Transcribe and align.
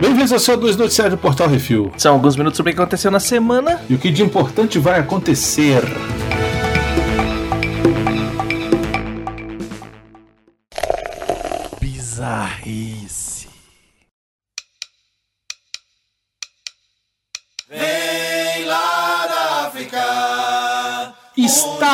Bem-vindos 0.00 0.32
ao 0.32 0.38
seu 0.38 0.56
dois 0.56 0.76
noticiários 0.76 1.16
do 1.16 1.20
Portal 1.20 1.48
Refil. 1.48 1.90
São 1.96 2.14
alguns 2.14 2.36
minutos 2.36 2.56
sobre 2.56 2.72
o 2.72 2.74
que 2.74 2.80
aconteceu 2.80 3.10
na 3.10 3.20
semana. 3.20 3.80
E 3.88 3.94
o 3.94 3.98
que 3.98 4.10
de 4.10 4.22
importante 4.22 4.78
vai 4.78 4.98
acontecer. 4.98 5.82
Bizarrice. 11.80 13.03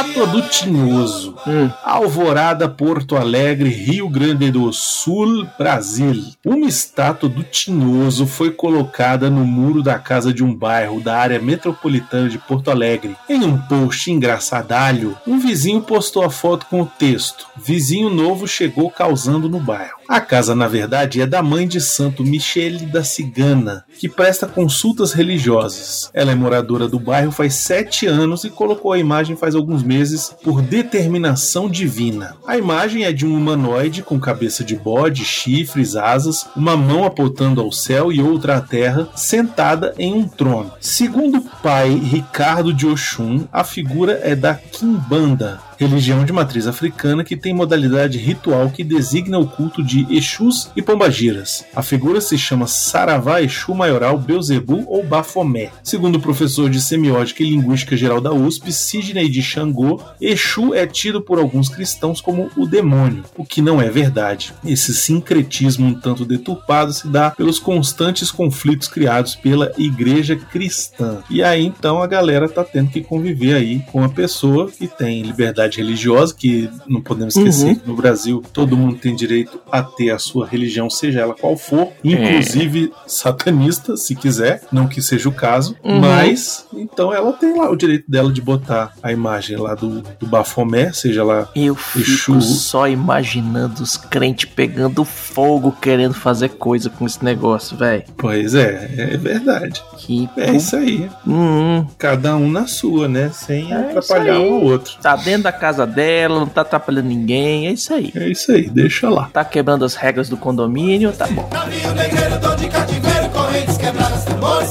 Estátua 0.00 0.26
do 0.28 0.42
Tinhoso. 0.48 1.36
Hum. 1.46 1.70
Alvorada, 1.84 2.66
Porto 2.66 3.16
Alegre, 3.16 3.68
Rio 3.68 4.08
Grande 4.08 4.50
do 4.50 4.72
Sul, 4.72 5.46
Brasil. 5.58 6.24
Uma 6.42 6.66
estátua 6.66 7.28
do 7.28 7.42
Tinhoso 7.42 8.26
foi 8.26 8.50
colocada 8.50 9.28
no 9.28 9.44
muro 9.44 9.82
da 9.82 9.98
casa 9.98 10.32
de 10.32 10.42
um 10.42 10.54
bairro 10.54 11.02
da 11.02 11.18
área 11.18 11.38
metropolitana 11.38 12.30
de 12.30 12.38
Porto 12.38 12.70
Alegre. 12.70 13.14
Em 13.28 13.44
um 13.44 13.58
post 13.58 14.10
engraçadalho, 14.10 15.18
um 15.26 15.38
vizinho 15.38 15.82
postou 15.82 16.24
a 16.24 16.30
foto 16.30 16.64
com 16.70 16.80
o 16.80 16.86
texto: 16.86 17.46
Vizinho 17.54 18.08
novo 18.08 18.48
chegou 18.48 18.90
causando 18.90 19.50
no 19.50 19.60
bairro. 19.60 19.99
A 20.10 20.20
casa, 20.20 20.56
na 20.56 20.66
verdade, 20.66 21.20
é 21.20 21.26
da 21.26 21.40
mãe 21.40 21.68
de 21.68 21.80
santo 21.80 22.24
Michele 22.24 22.84
da 22.84 23.04
Cigana, 23.04 23.84
que 23.96 24.08
presta 24.08 24.44
consultas 24.44 25.12
religiosas. 25.12 26.10
Ela 26.12 26.32
é 26.32 26.34
moradora 26.34 26.88
do 26.88 26.98
bairro 26.98 27.30
faz 27.30 27.54
sete 27.54 28.08
anos 28.08 28.42
e 28.42 28.50
colocou 28.50 28.92
a 28.92 28.98
imagem 28.98 29.36
faz 29.36 29.54
alguns 29.54 29.84
meses 29.84 30.34
por 30.42 30.62
determinação 30.62 31.70
divina. 31.70 32.34
A 32.44 32.58
imagem 32.58 33.04
é 33.04 33.12
de 33.12 33.24
um 33.24 33.36
humanoide 33.36 34.02
com 34.02 34.18
cabeça 34.18 34.64
de 34.64 34.74
bode, 34.74 35.24
chifres, 35.24 35.94
asas, 35.94 36.44
uma 36.56 36.76
mão 36.76 37.04
apontando 37.04 37.60
ao 37.60 37.70
céu 37.70 38.10
e 38.10 38.20
outra 38.20 38.56
à 38.56 38.60
terra, 38.60 39.08
sentada 39.14 39.94
em 39.96 40.12
um 40.12 40.26
trono. 40.26 40.72
Segundo 40.80 41.38
o 41.38 41.62
pai 41.62 41.94
Ricardo 41.94 42.74
de 42.74 42.84
Oxum, 42.84 43.46
a 43.52 43.62
figura 43.62 44.18
é 44.24 44.34
da 44.34 44.56
Kimbanda, 44.56 45.60
religião 45.80 46.26
de 46.26 46.32
matriz 46.32 46.66
africana 46.66 47.24
que 47.24 47.34
tem 47.34 47.54
modalidade 47.54 48.18
ritual 48.18 48.68
que 48.68 48.84
designa 48.84 49.38
o 49.38 49.46
culto 49.46 49.82
de 49.82 50.06
Exus 50.14 50.70
e 50.76 50.82
Pombagiras. 50.82 51.64
A 51.74 51.82
figura 51.82 52.20
se 52.20 52.36
chama 52.36 52.66
Saravá 52.66 53.40
Exu 53.40 53.74
Maioral 53.74 54.18
Beuzebu 54.18 54.84
ou 54.86 55.02
Bafomé. 55.02 55.70
Segundo 55.82 56.16
o 56.16 56.20
professor 56.20 56.68
de 56.68 56.82
Semiótica 56.82 57.42
e 57.42 57.48
Linguística 57.48 57.96
Geral 57.96 58.20
da 58.20 58.30
USP, 58.30 58.70
Sidney 58.70 59.30
de 59.30 59.42
Xangô, 59.42 60.02
Exu 60.20 60.74
é 60.74 60.86
tido 60.86 61.22
por 61.22 61.38
alguns 61.38 61.70
cristãos 61.70 62.20
como 62.20 62.50
o 62.58 62.66
demônio, 62.66 63.24
o 63.34 63.44
que 63.44 63.62
não 63.62 63.80
é 63.80 63.88
verdade. 63.88 64.52
Esse 64.62 64.94
sincretismo 64.94 65.86
um 65.86 65.94
tanto 65.94 66.26
deturpado 66.26 66.92
se 66.92 67.08
dá 67.08 67.30
pelos 67.30 67.58
constantes 67.58 68.30
conflitos 68.30 68.86
criados 68.86 69.34
pela 69.34 69.72
igreja 69.78 70.36
cristã. 70.36 71.22
E 71.30 71.42
aí 71.42 71.64
então 71.64 72.02
a 72.02 72.06
galera 72.06 72.50
tá 72.50 72.62
tendo 72.62 72.90
que 72.90 73.00
conviver 73.00 73.54
aí 73.54 73.80
com 73.90 74.04
a 74.04 74.10
pessoa 74.10 74.70
que 74.70 74.86
tem 74.86 75.22
liberdade 75.22 75.69
religiosa, 75.76 76.34
que 76.34 76.70
não 76.86 77.00
podemos 77.00 77.36
esquecer 77.36 77.66
Uhum. 77.68 77.74
que 77.76 77.88
no 77.88 77.94
Brasil 77.96 78.42
todo 78.52 78.76
mundo 78.76 78.96
tem 78.96 79.14
direito 79.14 79.60
a 79.70 79.82
ter 79.82 80.10
a 80.10 80.18
sua 80.18 80.46
religião, 80.46 80.88
seja 80.90 81.20
ela 81.20 81.34
qual 81.34 81.56
for, 81.56 81.88
inclusive 82.02 82.92
satanista, 83.06 83.96
se 83.96 84.14
quiser, 84.14 84.62
não 84.72 84.86
que 84.86 85.00
seja 85.02 85.28
o 85.28 85.32
caso, 85.32 85.76
Uhum. 85.84 86.00
mas 86.00 86.66
então 86.74 87.12
ela 87.12 87.32
tem 87.32 87.56
lá 87.56 87.70
o 87.70 87.76
direito 87.76 88.10
dela 88.10 88.32
de 88.32 88.40
botar 88.40 88.92
a 89.02 89.12
imagem 89.12 89.56
lá 89.56 89.74
do, 89.74 90.02
do 90.18 90.26
Bafomé, 90.26 90.92
seja 90.92 91.22
lá 91.24 91.48
Eu 91.54 91.74
fico 91.74 92.00
Exu. 92.38 92.40
só 92.40 92.88
imaginando 92.88 93.82
os 93.82 93.96
crentes 93.96 94.48
pegando 94.54 95.04
fogo 95.04 95.72
querendo 95.80 96.14
fazer 96.14 96.50
coisa 96.50 96.88
com 96.90 97.06
esse 97.06 97.24
negócio, 97.24 97.76
velho. 97.76 98.04
Pois 98.16 98.54
é, 98.54 98.90
é 98.96 99.16
verdade. 99.16 99.82
Que 99.98 100.28
É 100.36 100.52
isso 100.52 100.76
aí. 100.76 101.08
Hum, 101.26 101.84
Cada 101.98 102.36
um 102.36 102.50
na 102.50 102.66
sua, 102.66 103.08
né? 103.08 103.30
Sem 103.32 103.70
É 103.72 103.76
atrapalhar 103.76 104.38
um 104.40 104.54
ao 104.54 104.62
outro. 104.62 104.94
tá 105.00 105.14
dentro 105.16 105.44
da 105.44 105.52
casa 105.60 105.86
dela, 105.86 106.40
não 106.40 106.46
tá 106.46 106.62
atrapalhando 106.62 107.08
ninguém, 107.08 107.66
é 107.68 107.72
isso 107.72 107.92
aí. 107.92 108.10
É 108.16 108.28
isso 108.28 108.50
aí, 108.50 108.68
deixa 108.68 109.08
lá. 109.10 109.28
Tá 109.32 109.44
quebrando 109.44 109.84
as 109.84 109.94
regras 109.94 110.28
do 110.28 110.36
condomínio, 110.36 111.12
tá 111.12 111.26
bom. 111.26 111.48
Navio 111.52 111.92
negreiro, 111.92 112.38
dor 112.40 112.56
de 112.56 112.68
cativeiro, 112.68 113.28
correntes 113.28 113.76
quebradas, 113.76 114.24
tambores. 114.24 114.70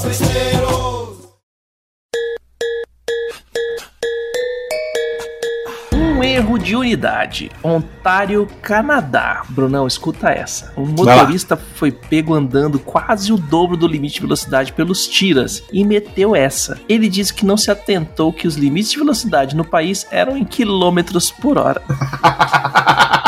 De 6.60 6.76
unidade. 6.76 7.50
Ontário, 7.62 8.46
Canadá. 8.62 9.42
Brunão, 9.48 9.86
escuta 9.86 10.30
essa. 10.30 10.72
Um 10.76 10.86
motorista 10.86 11.56
foi 11.56 11.90
pego 11.90 12.34
andando 12.34 12.78
quase 12.78 13.32
o 13.32 13.36
dobro 13.36 13.76
do 13.76 13.86
limite 13.86 14.14
de 14.14 14.20
velocidade 14.20 14.72
pelos 14.72 15.06
tiras 15.06 15.62
e 15.72 15.84
meteu 15.84 16.36
essa. 16.36 16.78
Ele 16.88 17.08
disse 17.08 17.34
que 17.34 17.46
não 17.46 17.56
se 17.56 17.70
atentou 17.70 18.32
que 18.32 18.46
os 18.46 18.56
limites 18.56 18.92
de 18.92 18.98
velocidade 18.98 19.56
no 19.56 19.64
país 19.64 20.06
eram 20.10 20.36
em 20.36 20.44
quilômetros 20.44 21.30
por 21.30 21.58
hora. 21.58 21.82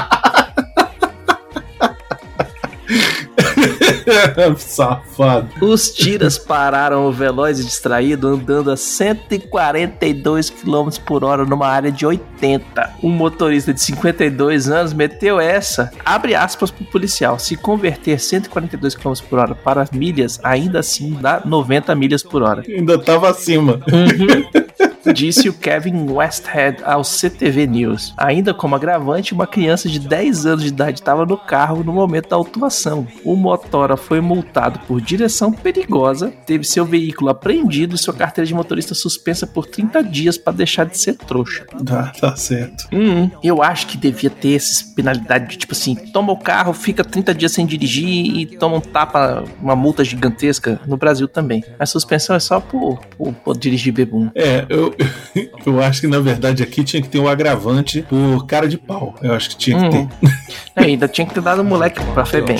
Safado. 4.56 5.48
Os 5.60 5.92
tiras 5.92 6.38
pararam 6.38 7.06
o 7.06 7.12
veloz 7.12 7.60
e 7.60 7.64
distraído 7.64 8.28
andando 8.28 8.70
a 8.70 8.76
142 8.76 10.50
km 10.50 10.88
por 11.04 11.24
hora 11.24 11.44
numa 11.44 11.66
área 11.66 11.90
de 11.90 12.04
80. 12.04 12.96
Um 13.02 13.10
motorista 13.10 13.72
de 13.72 13.80
52 13.80 14.68
anos 14.68 14.92
meteu 14.92 15.40
essa. 15.40 15.90
Abre 16.04 16.34
aspas 16.34 16.70
pro 16.70 16.84
policial. 16.86 17.38
Se 17.38 17.56
converter 17.56 18.18
142 18.18 18.94
km 18.94 19.12
por 19.28 19.38
hora 19.38 19.54
para 19.54 19.88
milhas, 19.92 20.40
ainda 20.42 20.80
assim 20.80 21.16
dá 21.20 21.42
90 21.44 21.94
milhas 21.94 22.22
por 22.22 22.42
hora. 22.42 22.62
Ainda 22.68 22.98
tava 22.98 23.30
acima. 23.30 23.80
Disse 25.10 25.48
o 25.48 25.52
Kevin 25.52 26.08
Westhead 26.10 26.82
ao 26.84 27.02
CTV 27.02 27.66
News. 27.66 28.14
Ainda 28.16 28.54
como 28.54 28.74
agravante, 28.76 29.34
uma 29.34 29.46
criança 29.46 29.88
de 29.88 29.98
10 29.98 30.46
anos 30.46 30.62
de 30.62 30.68
idade 30.68 31.00
estava 31.00 31.26
no 31.26 31.36
carro 31.36 31.82
no 31.82 31.92
momento 31.92 32.28
da 32.28 32.36
autuação. 32.36 33.06
O 33.24 33.34
motora 33.34 33.96
foi 33.96 34.20
multado 34.20 34.78
por 34.80 35.00
direção 35.00 35.52
perigosa, 35.52 36.32
teve 36.46 36.64
seu 36.64 36.84
veículo 36.84 37.30
apreendido 37.30 37.94
e 37.94 37.98
sua 37.98 38.14
carteira 38.14 38.46
de 38.46 38.54
motorista 38.54 38.94
suspensa 38.94 39.46
por 39.46 39.66
30 39.66 40.02
dias 40.04 40.38
para 40.38 40.52
deixar 40.52 40.84
de 40.84 40.96
ser 40.98 41.16
trouxa. 41.16 41.66
Tá, 41.84 42.12
tá 42.20 42.36
certo. 42.36 42.88
Hum, 42.92 43.30
eu 43.42 43.62
acho 43.62 43.86
que 43.86 43.96
devia 43.96 44.30
ter 44.30 44.54
essas 44.54 44.82
penalidades 44.82 45.48
de 45.48 45.58
tipo 45.58 45.72
assim: 45.72 45.94
toma 45.94 46.32
o 46.32 46.38
carro, 46.38 46.72
fica 46.72 47.04
30 47.04 47.34
dias 47.34 47.52
sem 47.52 47.66
dirigir 47.66 48.36
e 48.36 48.46
toma 48.46 48.76
um 48.76 48.80
tapa, 48.80 49.44
uma 49.60 49.74
multa 49.74 50.04
gigantesca. 50.04 50.80
No 50.86 50.96
Brasil 50.96 51.26
também. 51.26 51.64
A 51.78 51.86
suspensão 51.86 52.36
é 52.36 52.40
só 52.40 52.60
por, 52.60 52.98
por, 53.16 53.32
por 53.32 53.56
dirigir 53.56 53.92
bebum. 53.92 54.30
É, 54.34 54.66
eu, 54.68 54.91
eu 55.66 55.82
acho 55.82 56.00
que 56.00 56.06
na 56.06 56.18
verdade 56.20 56.62
aqui 56.62 56.82
tinha 56.84 57.00
que 57.02 57.08
ter 57.08 57.18
um 57.18 57.28
agravante 57.28 58.02
por 58.02 58.46
cara 58.46 58.68
de 58.68 58.76
pau. 58.78 59.14
Eu 59.22 59.32
acho 59.34 59.50
que 59.50 59.56
tinha 59.56 59.78
que 59.90 59.96
Hum. 59.96 60.06
ter. 60.06 60.28
É, 60.74 60.84
ainda 60.84 61.06
tinha 61.06 61.26
que 61.26 61.34
ter 61.34 61.42
dado 61.42 61.60
o 61.60 61.64
moleque 61.64 62.00
pra 62.14 62.24
Febem. 62.24 62.56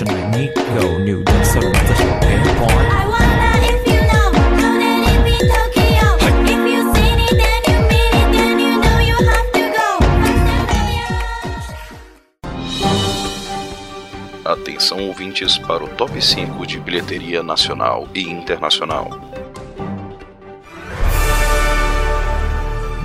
Atenção 14.45 15.07
ouvintes 15.07 15.57
para 15.57 15.85
o 15.85 15.89
top 15.89 16.21
5 16.21 16.67
de 16.67 16.79
bilheteria 16.81 17.43
nacional 17.43 18.09
e 18.13 18.23
internacional. 18.23 19.09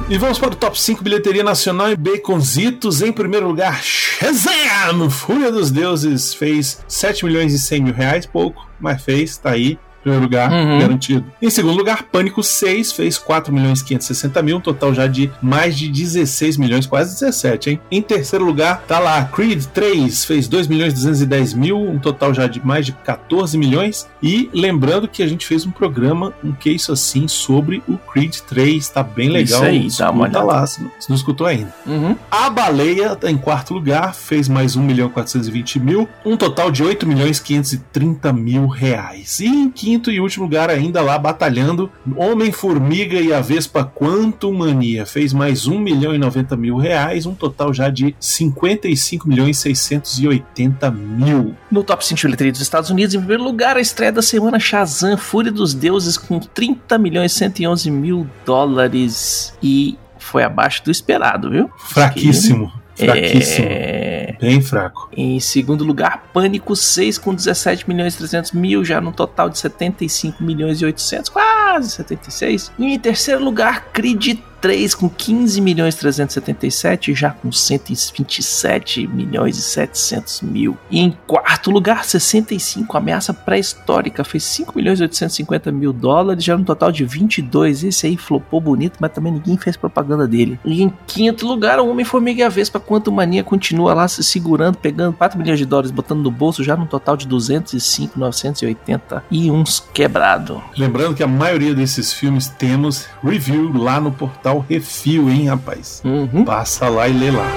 E 0.09 0.17
vamos 0.17 0.39
para 0.39 0.53
o 0.53 0.55
top 0.55 0.79
5 0.79 1.03
bilheteria 1.03 1.43
nacional 1.43 1.91
e 1.91 1.95
baconzitos. 1.97 3.01
Em 3.01 3.11
primeiro 3.11 3.45
lugar, 3.45 3.83
Shazam! 3.83 5.09
Fúria 5.09 5.51
dos 5.51 5.69
Deuses 5.69 6.33
fez 6.33 6.81
7 6.87 7.25
milhões 7.25 7.53
e 7.53 7.59
100 7.59 7.83
mil 7.83 7.93
reais, 7.93 8.25
pouco, 8.25 8.65
mas 8.79 9.03
fez, 9.03 9.35
tá 9.37 9.51
aí. 9.51 9.77
Primeiro 10.01 10.23
lugar, 10.23 10.51
Uhum. 10.51 10.79
garantido. 10.79 11.25
Em 11.41 11.49
segundo 11.49 11.77
lugar, 11.77 12.03
Pânico 12.03 12.41
6 12.43 12.91
fez 12.93 13.17
4 13.17 13.53
milhões 13.53 13.81
e 13.81 13.85
560 13.85 14.41
mil, 14.41 14.57
um 14.57 14.61
total 14.61 14.93
já 14.93 15.07
de 15.07 15.29
mais 15.41 15.77
de 15.77 15.89
16 15.89 16.55
milhões, 16.57 16.85
quase 16.85 17.13
17, 17.19 17.71
hein? 17.71 17.79
Em 17.91 18.01
terceiro 18.01 18.45
lugar, 18.45 18.83
tá 18.87 18.99
lá, 18.99 19.23
Creed 19.25 19.65
3 19.73 20.23
fez 20.25 20.47
2 20.47 20.67
milhões 20.67 20.93
e 20.93 20.95
210 20.95 21.53
mil, 21.53 21.77
um 21.81 21.99
total 21.99 22.33
já 22.33 22.47
de 22.47 22.65
mais 22.65 22.85
de 22.85 22.91
14 22.93 23.57
milhões. 23.57 24.07
E 24.21 24.49
lembrando 24.53 25.07
que 25.07 25.21
a 25.23 25.27
gente 25.27 25.45
fez 25.45 25.65
um 25.65 25.71
programa, 25.71 26.33
um 26.43 26.53
isso 26.65 26.91
assim, 26.91 27.27
sobre 27.27 27.81
o 27.87 27.97
Creed 27.97 28.35
3, 28.47 28.89
tá 28.89 29.01
bem 29.03 29.29
legal. 29.29 29.61
Isso 29.61 29.63
aí, 29.63 29.87
dá 29.97 30.11
uma 30.11 30.23
olhada. 30.23 30.43
lá, 30.43 30.67
se 30.67 30.81
não, 30.83 30.91
se 30.99 31.09
não 31.09 31.15
escutou 31.15 31.47
ainda. 31.47 31.73
Uhum. 31.85 32.15
A 32.29 32.49
Baleia 32.49 33.15
tá 33.15 33.29
em 33.31 33.37
quarto 33.37 33.73
lugar, 33.73 34.13
fez 34.13 34.47
mais 34.49 34.75
1 34.75 34.81
milhão 34.83 35.09
420 35.09 35.79
mil, 35.79 36.07
um 36.25 36.35
total 36.37 36.69
de 36.71 36.83
8 36.83 37.07
milhões 37.07 37.39
530 37.39 38.31
mil 38.33 38.67
reais. 38.67 39.39
E 39.39 39.47
em 39.47 39.69
quinto 39.69 39.96
quinto 39.97 40.11
e 40.11 40.19
último 40.19 40.45
lugar, 40.45 40.69
ainda 40.69 41.01
lá 41.01 41.17
batalhando, 41.17 41.89
Homem-Formiga 42.15 43.19
e 43.19 43.33
a 43.33 43.41
Vespa 43.41 43.83
Quantum 43.83 44.53
Mania 44.53 45.05
fez 45.05 45.33
mais 45.33 45.65
1 45.65 45.79
milhão 45.79 46.13
e 46.13 46.17
90 46.17 46.55
mil 46.55 46.77
reais, 46.77 47.25
um 47.25 47.33
total 47.33 47.73
já 47.73 47.89
de 47.89 48.15
55 48.19 49.27
milhões 49.27 49.57
e 49.57 49.75
680 49.75 50.91
mil. 50.91 51.55
No 51.71 51.83
top 51.83 52.05
5 52.05 52.15
de 52.15 52.27
bilheteria 52.27 52.51
dos 52.51 52.61
Estados 52.61 52.89
Unidos, 52.91 53.15
em 53.15 53.19
primeiro 53.19 53.43
lugar, 53.43 53.75
a 53.75 53.81
estreia 53.81 54.11
da 54.11 54.21
semana 54.21 54.59
Shazam, 54.59 55.17
Fúria 55.17 55.51
dos 55.51 55.73
Deuses, 55.73 56.17
com 56.17 56.39
30 56.39 56.97
milhões 56.97 57.31
e 57.31 57.35
111 57.35 57.89
mil 57.89 58.27
dólares. 58.45 59.53
E 59.63 59.97
foi 60.19 60.43
abaixo 60.43 60.83
do 60.83 60.91
esperado, 60.91 61.49
viu? 61.49 61.71
Fraquíssimo, 61.77 62.71
fraquíssimo. 62.95 63.67
É... 63.67 64.26
Bem 64.39 64.61
fraco. 64.61 65.09
Em 65.15 65.39
segundo 65.39 65.83
lugar, 65.83 66.29
Pânico 66.33 66.75
6 66.75 67.17
com 67.17 67.33
17 67.33 67.87
milhões 67.87 68.15
e 68.15 68.17
300 68.17 68.51
mil, 68.51 68.83
já 68.83 69.01
no 69.01 69.11
total 69.11 69.49
de 69.49 69.57
75 69.57 70.43
milhões 70.43 70.81
e 70.81 70.85
800, 70.85 71.29
quase 71.29 71.91
76. 71.91 72.71
E 72.77 72.93
em 72.93 72.99
terceiro 72.99 73.43
lugar, 73.43 73.85
Creed 73.91 74.39
3 74.61 74.95
com 74.95 75.09
15 75.09 75.61
milhões 75.61 75.95
e 75.95 75.99
377, 75.99 77.13
já 77.13 77.31
com 77.31 77.51
127 77.51 79.07
milhões 79.07 79.57
e 79.57 79.61
700 79.61 80.41
mil. 80.41 80.77
E 80.89 80.99
em 80.99 81.15
quarto 81.25 81.69
lugar, 81.69 82.03
65, 82.03 82.97
Ameaça 82.97 83.33
Pré-Histórica, 83.33 84.23
fez 84.23 84.43
5 84.43 84.75
milhões 84.75 84.99
e 84.99 85.03
850 85.03 85.71
mil 85.71 85.93
dólares, 85.93 86.43
já 86.43 86.57
no 86.57 86.65
total 86.65 86.91
de 86.91 87.05
22. 87.05 87.83
Esse 87.83 88.07
aí 88.07 88.17
flopou 88.17 88.59
bonito, 88.59 88.97
mas 88.99 89.11
também 89.11 89.33
ninguém 89.33 89.57
fez 89.57 89.77
propaganda 89.77 90.27
dele. 90.27 90.59
E 90.65 90.81
em 90.81 90.91
quinto 91.05 91.47
lugar, 91.47 91.79
o 91.79 91.89
Homem-Formiga 91.89 92.41
e 92.41 92.43
a 92.43 92.49
Vespa, 92.49 92.79
Quanto 92.79 93.11
Mania 93.11 93.43
continua 93.43 93.93
lá 93.93 94.07
se 94.07 94.23
segurando, 94.27 94.77
pegando 94.77 95.15
4 95.15 95.37
milhões 95.39 95.59
de 95.59 95.65
dólares, 95.65 95.91
botando 95.91 96.23
no 96.23 96.31
bolso, 96.31 96.63
já 96.63 96.75
no 96.75 96.85
total 96.85 97.17
de 97.17 97.27
205, 97.27 98.19
980 98.19 99.23
e 99.31 99.49
uns 99.51 99.79
quebrado. 99.79 100.63
Lembrando 100.77 101.15
que 101.15 101.23
a 101.23 101.27
maioria 101.27 101.73
desses 101.73 102.13
filmes 102.13 102.47
temos 102.47 103.07
review 103.23 103.71
lá 103.77 103.99
no 103.99 104.11
portal 104.11 104.65
Refil, 104.67 105.29
hein, 105.29 105.47
rapaz? 105.47 106.01
Uhum. 106.03 106.43
Passa 106.45 106.89
lá 106.89 107.07
e 107.07 107.13
lê 107.13 107.31
lá. 107.31 107.47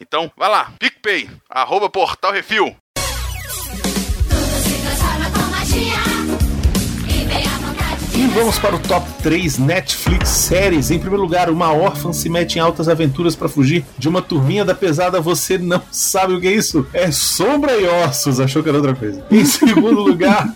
Então, 0.00 0.30
vai 0.36 0.48
lá, 0.48 0.72
PicPay, 0.78 1.28
arroba 1.50 1.90
Portal 1.90 2.32
Refil. 2.32 2.76
Vamos 8.36 8.58
para 8.58 8.76
o 8.76 8.78
top 8.78 9.10
3 9.22 9.56
Netflix 9.56 10.28
séries. 10.28 10.90
Em 10.90 10.98
primeiro 10.98 11.22
lugar, 11.22 11.48
uma 11.48 11.72
órfã 11.72 12.12
se 12.12 12.28
mete 12.28 12.56
em 12.56 12.58
altas 12.58 12.86
aventuras 12.86 13.34
para 13.34 13.48
fugir 13.48 13.82
de 13.96 14.10
uma 14.10 14.20
turminha 14.20 14.62
da 14.62 14.74
pesada. 14.74 15.22
Você 15.22 15.56
não 15.56 15.80
sabe 15.90 16.34
o 16.34 16.40
que 16.40 16.46
é 16.46 16.52
isso? 16.52 16.86
É 16.92 17.10
Sombra 17.10 17.74
e 17.80 17.86
Ossos. 17.86 18.38
Achou 18.38 18.62
que 18.62 18.68
era 18.68 18.76
outra 18.76 18.94
coisa. 18.94 19.24
Em 19.30 19.42
segundo 19.46 20.02
lugar. 20.02 20.52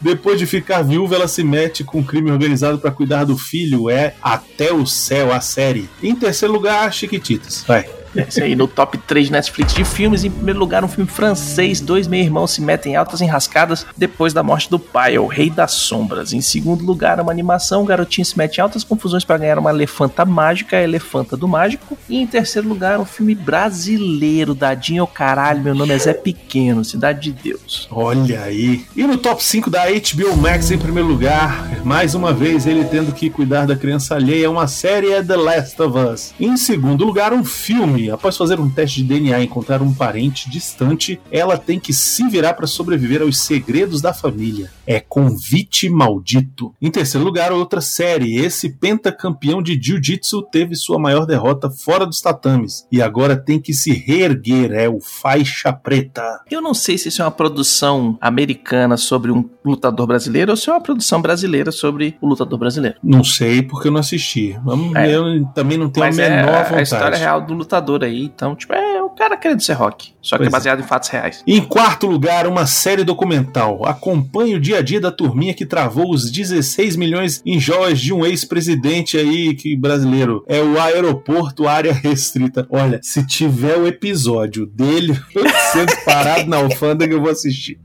Depois 0.00 0.40
de 0.40 0.44
ficar 0.44 0.82
viúva, 0.82 1.14
ela 1.14 1.28
se 1.28 1.44
mete 1.44 1.84
com 1.84 2.02
crime 2.02 2.32
organizado 2.32 2.78
para 2.78 2.90
cuidar 2.90 3.22
do 3.22 3.38
filho. 3.38 3.88
É 3.88 4.14
Até 4.20 4.72
o 4.72 4.84
Céu, 4.84 5.32
a 5.32 5.40
série. 5.40 5.88
Em 6.02 6.16
terceiro 6.16 6.52
lugar, 6.52 6.92
Chiquititas. 6.92 7.64
Vai. 7.66 7.88
Esse 8.16 8.42
aí 8.42 8.54
no 8.54 8.66
top 8.66 8.98
3 8.98 9.26
de 9.26 9.32
Netflix 9.32 9.74
de 9.74 9.84
filmes. 9.84 10.24
Em 10.24 10.30
primeiro 10.30 10.58
lugar, 10.58 10.84
um 10.84 10.88
filme 10.88 11.08
francês. 11.08 11.80
Dois 11.80 12.06
meio-irmãos 12.06 12.52
se 12.52 12.60
metem 12.60 12.92
em 12.92 12.96
altas 12.96 13.20
enrascadas 13.20 13.86
depois 13.96 14.32
da 14.32 14.42
morte 14.42 14.70
do 14.70 14.78
pai, 14.78 15.18
o 15.18 15.26
Rei 15.26 15.50
das 15.50 15.72
Sombras. 15.72 16.32
Em 16.32 16.40
segundo 16.40 16.84
lugar, 16.84 17.20
uma 17.20 17.32
animação. 17.32 17.82
O 17.82 17.86
garotinho 17.86 18.24
se 18.24 18.36
mete 18.36 18.58
em 18.58 18.60
altas 18.60 18.84
confusões 18.84 19.24
para 19.24 19.38
ganhar 19.38 19.58
uma 19.58 19.70
elefanta 19.70 20.24
mágica, 20.24 20.76
a 20.76 20.82
Elefanta 20.82 21.36
do 21.36 21.48
Mágico. 21.48 21.98
E 22.08 22.18
em 22.18 22.26
terceiro 22.26 22.68
lugar, 22.68 22.98
um 22.98 23.04
filme 23.04 23.34
brasileiro. 23.34 24.54
Dadinho 24.54 25.02
ao 25.02 25.06
caralho, 25.06 25.62
meu 25.62 25.74
nome 25.74 25.92
é 25.92 25.98
Zé 25.98 26.14
Pequeno, 26.14 26.84
Cidade 26.84 27.32
de 27.32 27.32
Deus. 27.32 27.88
Olha 27.90 28.42
aí. 28.42 28.84
E 28.96 29.04
no 29.04 29.18
top 29.18 29.42
5 29.42 29.70
da 29.70 29.84
HBO 29.86 30.36
Max, 30.36 30.70
em 30.70 30.78
primeiro 30.78 31.08
lugar, 31.08 31.82
mais 31.84 32.14
uma 32.14 32.32
vez 32.32 32.66
ele 32.66 32.84
tendo 32.84 33.12
que 33.12 33.30
cuidar 33.30 33.66
da 33.66 33.76
criança 33.76 34.14
alheia, 34.14 34.50
uma 34.50 34.66
série 34.66 35.12
é 35.12 35.22
The 35.22 35.36
Last 35.36 35.82
of 35.82 35.98
Us. 35.98 36.34
Em 36.38 36.56
segundo 36.56 37.04
lugar, 37.04 37.32
um 37.32 37.44
filme. 37.44 38.03
Após 38.10 38.36
fazer 38.36 38.60
um 38.60 38.68
teste 38.70 39.02
de 39.02 39.08
DNA 39.08 39.40
e 39.40 39.44
encontrar 39.44 39.82
um 39.82 39.92
parente 39.92 40.50
distante, 40.50 41.20
ela 41.30 41.56
tem 41.56 41.78
que 41.78 41.92
se 41.92 42.28
virar 42.28 42.54
para 42.54 42.66
sobreviver 42.66 43.22
aos 43.22 43.38
segredos 43.38 44.00
da 44.00 44.12
família. 44.12 44.70
É 44.86 45.00
Convite 45.00 45.88
Maldito. 45.88 46.74
Em 46.80 46.90
terceiro 46.90 47.24
lugar, 47.24 47.52
outra 47.52 47.80
série. 47.80 48.36
Esse 48.36 48.68
pentacampeão 48.70 49.62
de 49.62 49.78
Jiu-Jitsu 49.80 50.42
teve 50.42 50.74
sua 50.74 50.98
maior 50.98 51.26
derrota 51.26 51.70
fora 51.70 52.06
dos 52.06 52.20
tatames 52.20 52.86
e 52.90 53.00
agora 53.00 53.36
tem 53.36 53.58
que 53.60 53.72
se 53.72 53.92
reerguer. 53.92 54.72
É 54.72 54.88
o 54.88 55.00
Faixa 55.00 55.72
Preta. 55.72 56.40
Eu 56.50 56.60
não 56.60 56.74
sei 56.74 56.98
se 56.98 57.08
isso 57.08 57.22
é 57.22 57.24
uma 57.24 57.30
produção 57.30 58.18
americana 58.20 58.96
sobre 58.96 59.30
um 59.30 59.48
lutador 59.64 60.06
brasileiro 60.06 60.50
ou 60.50 60.56
se 60.56 60.68
é 60.68 60.72
uma 60.72 60.80
produção 60.80 61.20
brasileira 61.20 61.72
sobre 61.72 62.16
o 62.20 62.26
lutador 62.26 62.58
brasileiro. 62.58 62.96
Não 63.02 63.24
sei 63.24 63.62
porque 63.62 63.88
eu 63.88 63.92
não 63.92 64.00
assisti. 64.00 64.56
Vamos 64.64 64.94
É. 64.94 65.14
Eu 65.14 65.44
também 65.54 65.78
não 65.78 65.88
tenho 65.88 66.06
Mas 66.06 66.18
a 66.18 66.22
é 66.22 66.30
menor 66.30 66.54
a 66.54 66.62
vontade. 66.64 66.82
história 66.82 67.16
real 67.18 67.40
do 67.40 67.54
lutador 67.54 67.93
aí. 68.02 68.24
Então, 68.24 68.56
tipo, 68.56 68.72
é 68.72 69.02
o 69.02 69.10
cara 69.10 69.36
querendo 69.36 69.60
ser 69.60 69.74
rock. 69.74 70.12
Só 70.20 70.38
que 70.38 70.44
é 70.44 70.46
é. 70.46 70.50
baseado 70.50 70.80
em 70.80 70.82
fatos 70.82 71.08
reais. 71.10 71.42
Em 71.46 71.60
quarto 71.60 72.06
lugar, 72.06 72.46
uma 72.46 72.66
série 72.66 73.04
documental. 73.04 73.86
Acompanhe 73.86 74.54
o 74.54 74.60
dia 74.60 74.78
a 74.78 74.82
dia 74.82 75.00
da 75.00 75.10
turminha 75.10 75.54
que 75.54 75.66
travou 75.66 76.10
os 76.10 76.30
16 76.30 76.96
milhões 76.96 77.42
em 77.44 77.60
joias 77.60 78.00
de 78.00 78.12
um 78.12 78.24
ex-presidente 78.24 79.18
aí 79.18 79.54
que 79.54 79.76
brasileiro. 79.76 80.44
É 80.48 80.60
o 80.60 80.80
aeroporto 80.80 81.68
área 81.68 81.92
restrita. 81.92 82.66
Olha, 82.70 83.00
se 83.02 83.26
tiver 83.26 83.76
o 83.76 83.86
episódio 83.86 84.66
dele 84.66 85.14
sendo 85.72 85.94
parado 86.04 86.48
na 86.48 86.56
alfândega, 86.56 87.14
eu 87.14 87.20
vou 87.20 87.30
assistir. 87.30 87.78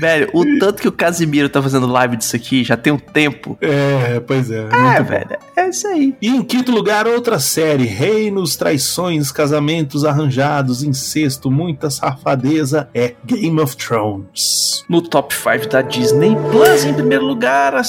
Velho, 0.00 0.30
o 0.32 0.44
tanto 0.58 0.82
que 0.82 0.88
o 0.88 0.92
Casimiro 0.92 1.48
tá 1.48 1.62
fazendo 1.62 1.86
live 1.86 2.16
disso 2.16 2.36
aqui 2.36 2.62
já 2.62 2.76
tem 2.76 2.92
um 2.92 2.98
tempo. 2.98 3.56
É, 3.60 4.20
pois 4.20 4.50
é. 4.50 4.58
É, 4.58 4.60
muito 4.62 5.02
bom. 5.02 5.04
velho, 5.04 5.38
é 5.56 5.68
isso 5.68 5.86
aí. 5.88 6.14
E 6.20 6.28
em 6.28 6.42
quinto 6.42 6.70
lugar, 6.70 7.06
outra 7.06 7.38
série: 7.38 7.84
Reinos, 7.84 8.56
Traições, 8.56 9.32
Casamentos 9.32 10.04
Arranjados, 10.04 10.82
Incesto, 10.82 11.50
Muita 11.50 11.90
Safadeza. 11.90 12.88
É 12.94 13.14
Game 13.24 13.60
of 13.60 13.76
Thrones. 13.76 14.84
No 14.88 15.02
top 15.02 15.34
5 15.34 15.68
da 15.68 15.82
Disney 15.82 16.36
Plus, 16.50 16.84
em 16.84 16.94
primeiro 16.94 17.24
lugar, 17.24 17.74
a 17.74 17.82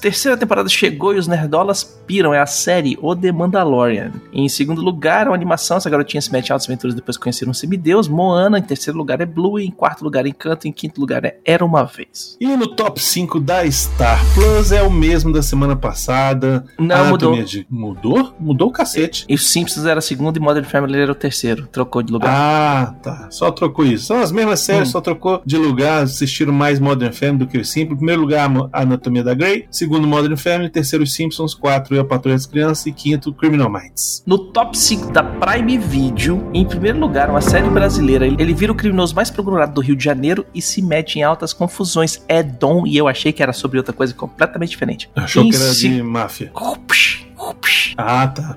terceira 0.00 0.36
temporada 0.36 0.68
chegou 0.68 1.14
e 1.14 1.18
os 1.18 1.26
nerdolas 1.26 1.82
piram. 2.06 2.32
É 2.34 2.40
a 2.40 2.46
série 2.46 2.98
O 3.00 3.14
The 3.16 3.32
Mandalorian. 3.32 4.12
Em 4.32 4.48
segundo 4.48 4.80
lugar, 4.80 5.26
uma 5.26 5.34
animação. 5.34 5.76
Essa 5.76 5.90
garotinha 5.90 6.20
se 6.20 6.30
mete 6.30 6.48
em 6.48 6.52
altas 6.52 6.68
aventuras 6.68 6.94
depois 6.94 7.16
de 7.16 7.20
conhecer 7.22 7.48
um 7.48 7.54
semideus. 7.54 8.08
Moana. 8.08 8.58
Em 8.58 8.62
terceiro 8.62 8.98
lugar 8.98 9.20
é 9.20 9.26
Blue. 9.26 9.58
Em 9.58 9.70
quarto 9.70 10.04
lugar, 10.04 10.26
Encanto. 10.26 10.68
Em 10.68 10.72
quinto 10.72 11.00
lugar 11.00 11.24
é 11.24 11.38
Era 11.54 11.64
Uma 11.64 11.84
Vez. 11.84 12.36
E 12.40 12.46
no 12.56 12.66
top 12.66 13.00
5 13.00 13.38
da 13.40 13.68
Star 13.70 14.20
Plus 14.34 14.72
é 14.72 14.82
o 14.82 14.90
mesmo 14.90 15.32
da 15.32 15.42
semana 15.42 15.76
passada. 15.76 16.64
Não, 16.78 16.94
Anatomia 16.96 17.36
mudou. 17.42 17.44
de- 17.44 17.66
Mudou? 17.70 18.34
Mudou 18.40 18.68
o 18.68 18.72
cacete. 18.72 19.24
E 19.28 19.34
os 19.34 19.48
Simpsons 19.50 19.84
era 19.86 20.00
segundo 20.00 20.36
e 20.36 20.40
Modern 20.40 20.66
Family 20.66 20.98
era 20.98 21.12
o 21.12 21.14
terceiro. 21.14 21.66
Trocou 21.68 22.02
de 22.02 22.12
lugar. 22.12 22.30
Ah, 22.30 22.94
tá. 23.02 23.28
Só 23.30 23.50
trocou 23.50 23.84
isso. 23.84 24.06
São 24.06 24.20
as 24.20 24.32
mesmas 24.32 24.60
séries, 24.60 24.88
Hum. 24.88 24.92
só 24.92 25.00
trocou 25.00 25.40
de 25.44 25.56
lugar. 25.56 26.02
Assistiram 26.02 26.52
mais 26.52 26.78
Modern 26.80 27.12
Family 27.12 27.38
do 27.38 27.46
que 27.46 27.58
os 27.58 27.70
Simpsons. 27.70 27.96
Primeiro 27.96 28.20
lugar, 28.22 28.50
a 28.72 28.82
Anatomia 28.82 29.22
da 29.22 29.34
Grey. 29.34 29.66
Segundo, 29.70 30.06
Modern 30.06 30.36
Family. 30.36 30.68
Terceiro, 30.70 31.06
Simpsons. 31.06 31.54
Quatro, 31.54 31.94
e 31.94 31.98
a 31.98 32.04
Patrulha 32.04 32.34
das 32.36 32.46
Crianças. 32.46 32.86
E 32.86 32.92
quinto, 32.92 33.32
Criminal 33.32 33.70
Minds. 33.70 34.22
No 34.26 34.38
top 34.38 34.76
5 34.76 35.12
da 35.12 35.22
Prime 35.22 35.78
Video, 35.78 36.48
em 36.52 36.64
primeiro 36.66 36.98
lugar, 36.98 37.30
uma 37.30 37.40
série 37.40 37.68
brasileira. 37.68 38.26
Ele 38.26 38.52
vira 38.54 38.72
o 38.72 38.74
criminoso 38.74 39.14
mais 39.14 39.30
procurado 39.30 39.72
do 39.74 39.80
Rio 39.80 39.94
de 39.96 40.04
Janeiro 40.04 40.44
e 40.54 40.60
se 40.60 40.82
mete 40.82 41.18
em 41.18 41.22
altas 41.44 41.52
confusões. 41.52 42.22
É 42.28 42.42
Dom, 42.42 42.86
e 42.86 42.96
eu 42.96 43.06
achei 43.06 43.32
que 43.32 43.42
era 43.42 43.52
sobre 43.52 43.78
outra 43.78 43.92
coisa 43.92 44.12
completamente 44.14 44.70
diferente. 44.70 45.10
Achou 45.14 45.42
Em 45.44 45.50
que 45.50 45.56
era 45.56 45.64
se- 45.66 45.88
de 45.88 46.02
máfia. 46.02 46.50
Ups, 46.54 47.24
ups. 47.38 47.94
Ah, 47.96 48.26
tá. 48.28 48.56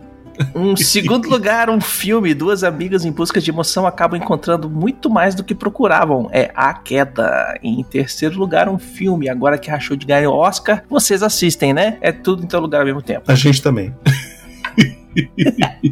Um 0.53 0.75
segundo 0.75 1.27
lugar, 1.29 1.67
um 1.70 1.82
filme. 1.82 2.34
Duas 2.34 2.63
amigas 2.63 3.03
em 3.03 3.12
busca 3.12 3.41
de 3.41 3.50
emoção 3.50 3.88
acabam 3.88 4.20
encontrando 4.20 4.70
muito 4.70 5.10
mais 5.10 5.34
do 5.34 5.44
que 5.44 5.56
procuravam. 5.56 6.29
É 6.32 6.51
A 6.56 6.74
Queda. 6.75 7.58
Em 7.63 7.84
terceiro 7.84 8.38
lugar, 8.38 8.70
um 8.70 8.77
filme. 8.77 9.27
Agora 9.29 9.58
que 9.58 9.70
rachou 9.70 9.98
de 9.98 10.06
ganhar 10.06 10.29
o 10.29 10.34
Oscar, 10.34 10.84
vocês 10.89 11.24
assistem, 11.24 11.74
né? 11.74 11.98
É 12.01 12.12
tudo 12.12 12.44
em 12.44 12.48
teu 12.48 12.60
lugar 12.60 12.82
ao 12.82 12.86
mesmo 12.86 13.01
tempo. 13.01 13.24
A 13.32 13.36
gente 13.36 13.62
também. 13.62 13.94